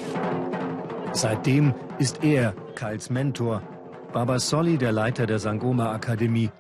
Seitdem 1.13 1.75
ist 1.99 2.25
er 2.25 2.55
Kyles 2.75 3.11
Mentor. 3.11 3.63
Baba 4.13 4.39
Solly, 4.39 4.79
der 4.79 4.93
Leiter 4.93 5.27
der 5.27 5.39
Sangoma 5.39 5.93
Akademie. 5.93 6.51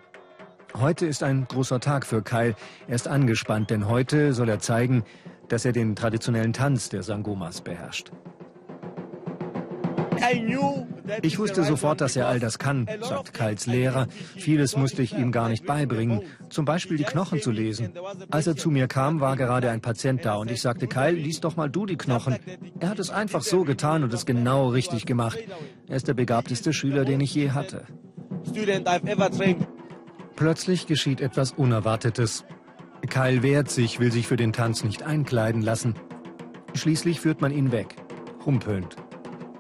Heute 0.74 1.06
ist 1.06 1.22
ein 1.22 1.46
großer 1.48 1.80
Tag 1.80 2.06
für 2.06 2.22
Kyle. 2.22 2.54
Er 2.86 2.94
ist 2.94 3.08
angespannt, 3.08 3.70
denn 3.70 3.88
heute 3.88 4.34
soll 4.34 4.48
er 4.48 4.58
zeigen, 4.58 5.04
dass 5.48 5.64
er 5.64 5.72
den 5.72 5.96
traditionellen 5.96 6.52
Tanz 6.52 6.88
der 6.88 7.02
Sangomas 7.02 7.60
beherrscht. 7.60 8.10
Ich 11.22 11.38
wusste 11.38 11.64
sofort, 11.64 12.00
dass 12.00 12.16
er 12.16 12.28
all 12.28 12.40
das 12.40 12.58
kann, 12.58 12.88
sagt 13.00 13.34
Kyles 13.34 13.66
Lehrer. 13.66 14.06
Vieles 14.36 14.76
musste 14.76 15.02
ich 15.02 15.12
ihm 15.16 15.32
gar 15.32 15.48
nicht 15.48 15.66
beibringen, 15.66 16.22
zum 16.48 16.64
Beispiel 16.64 16.96
die 16.96 17.04
Knochen 17.04 17.40
zu 17.40 17.50
lesen. 17.50 17.92
Als 18.30 18.46
er 18.46 18.56
zu 18.56 18.70
mir 18.70 18.86
kam, 18.86 19.20
war 19.20 19.36
gerade 19.36 19.70
ein 19.70 19.80
Patient 19.80 20.24
da 20.24 20.36
und 20.36 20.50
ich 20.50 20.60
sagte, 20.60 20.86
Kyle, 20.86 21.12
lies 21.12 21.40
doch 21.40 21.56
mal 21.56 21.68
du 21.68 21.86
die 21.86 21.96
Knochen. 21.96 22.36
Er 22.80 22.88
hat 22.88 22.98
es 22.98 23.10
einfach 23.10 23.42
so 23.42 23.64
getan 23.64 24.04
und 24.04 24.12
es 24.14 24.26
genau 24.26 24.68
richtig 24.68 25.06
gemacht. 25.06 25.38
Er 25.88 25.96
ist 25.96 26.08
der 26.08 26.14
begabteste 26.14 26.72
Schüler, 26.72 27.04
den 27.04 27.20
ich 27.20 27.34
je 27.34 27.50
hatte. 27.50 27.84
Plötzlich 30.36 30.86
geschieht 30.86 31.20
etwas 31.20 31.52
Unerwartetes. 31.52 32.44
Kyle 33.08 33.42
wehrt 33.42 33.70
sich, 33.70 34.00
will 34.00 34.12
sich 34.12 34.26
für 34.26 34.36
den 34.36 34.52
Tanz 34.52 34.84
nicht 34.84 35.02
einkleiden 35.02 35.62
lassen. 35.62 35.94
Schließlich 36.74 37.20
führt 37.20 37.40
man 37.40 37.52
ihn 37.52 37.72
weg, 37.72 37.96
humpelnd. 38.46 38.96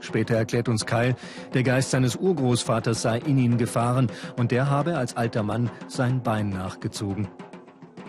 Später 0.02 0.34
erklärt 0.34 0.68
uns 0.68 0.84
Kyle, 0.84 1.14
der 1.54 1.62
Geist 1.62 1.92
seines 1.92 2.16
Urgroßvaters 2.16 3.00
sei 3.00 3.18
in 3.18 3.38
ihn 3.38 3.56
gefahren 3.56 4.10
und 4.36 4.50
der 4.50 4.68
habe 4.68 4.98
als 4.98 5.16
alter 5.16 5.44
Mann 5.44 5.70
sein 5.86 6.22
Bein 6.22 6.50
nachgezogen. 6.50 7.28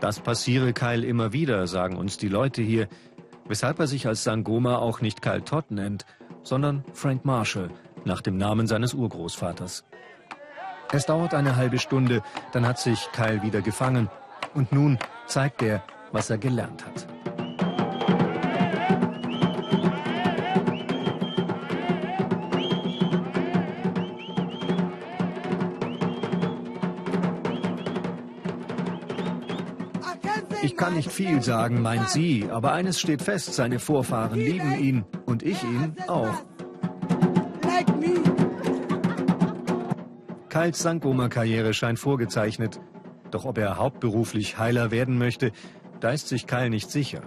Das 0.02 0.20
passiere 0.20 0.74
Kyle 0.74 1.06
immer 1.06 1.32
wieder, 1.32 1.66
sagen 1.68 1.96
uns 1.96 2.18
die 2.18 2.28
Leute 2.28 2.62
hier, 2.62 2.88
weshalb 3.48 3.80
er 3.80 3.88
sich 3.88 4.08
als 4.08 4.24
Sangoma 4.24 4.78
auch 4.78 5.02
nicht 5.02 5.22
Kyle 5.22 5.46
Todd 5.46 5.70
nennt, 5.70 6.06
sondern 6.42 6.84
Frank 6.94 7.26
Marshall, 7.26 7.70
nach 8.06 8.22
dem 8.22 8.38
Namen 8.38 8.68
seines 8.68 8.94
Urgroßvaters. 8.94 9.86
Es 10.92 11.06
dauert 11.06 11.34
eine 11.34 11.56
halbe 11.56 11.78
Stunde, 11.78 12.22
dann 12.52 12.68
hat 12.68 12.80
sich 12.80 13.08
Kyle 13.14 13.44
wieder 13.44 13.62
gefangen 13.62 14.10
und 14.56 14.72
nun 14.72 14.98
zeigt 15.28 15.62
er, 15.62 15.84
was 16.12 16.30
er 16.30 16.38
gelernt 16.38 16.86
hat. 16.86 17.13
Kann 30.94 30.98
nicht 30.98 31.12
viel 31.12 31.42
sagen, 31.42 31.82
meint 31.82 32.08
sie, 32.10 32.46
aber 32.52 32.72
eines 32.72 33.00
steht 33.00 33.24
fest, 33.24 33.56
seine 33.56 33.80
Vorfahren 33.80 34.40
lieben 34.40 34.78
ihn 34.78 35.06
und 35.26 35.42
ich 35.42 35.64
ihn 35.64 35.96
auch. 36.08 36.44
Kyles 40.50 40.78
Sangoma-Karriere 40.78 41.74
scheint 41.74 41.98
vorgezeichnet. 41.98 42.80
Doch 43.32 43.46
ob 43.46 43.58
er 43.58 43.78
hauptberuflich 43.78 44.60
Heiler 44.60 44.92
werden 44.92 45.18
möchte, 45.18 45.52
da 46.00 46.12
ist 46.12 46.28
sich 46.28 46.46
Kyle 46.46 46.70
nicht 46.70 46.92
sicher. 46.92 47.22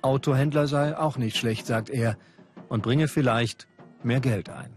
Autohändler 0.00 0.68
sei 0.68 0.96
auch 0.96 1.18
nicht 1.18 1.36
schlecht, 1.36 1.66
sagt 1.66 1.90
er, 1.90 2.16
und 2.68 2.84
bringe 2.84 3.08
vielleicht 3.08 3.66
mehr 4.04 4.20
Geld 4.20 4.48
ein. 4.48 4.70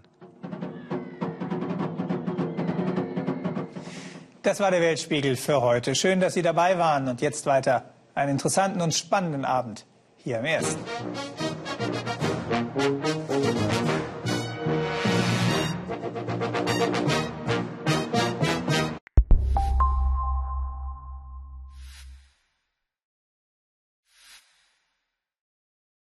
Das 4.42 4.60
war 4.60 4.72
der 4.72 4.82
Weltspiegel 4.82 5.36
für 5.36 5.62
heute. 5.62 5.94
Schön, 5.94 6.20
dass 6.20 6.34
Sie 6.34 6.42
dabei 6.42 6.80
waren. 6.80 7.08
Und 7.08 7.22
jetzt 7.22 7.46
weiter 7.46 7.95
einen 8.16 8.32
interessanten 8.32 8.82
und 8.82 8.94
spannenden 8.94 9.46
Abend 9.46 9.86
hier 10.18 10.40
im 10.40 10.46
Ersten. 10.46 10.80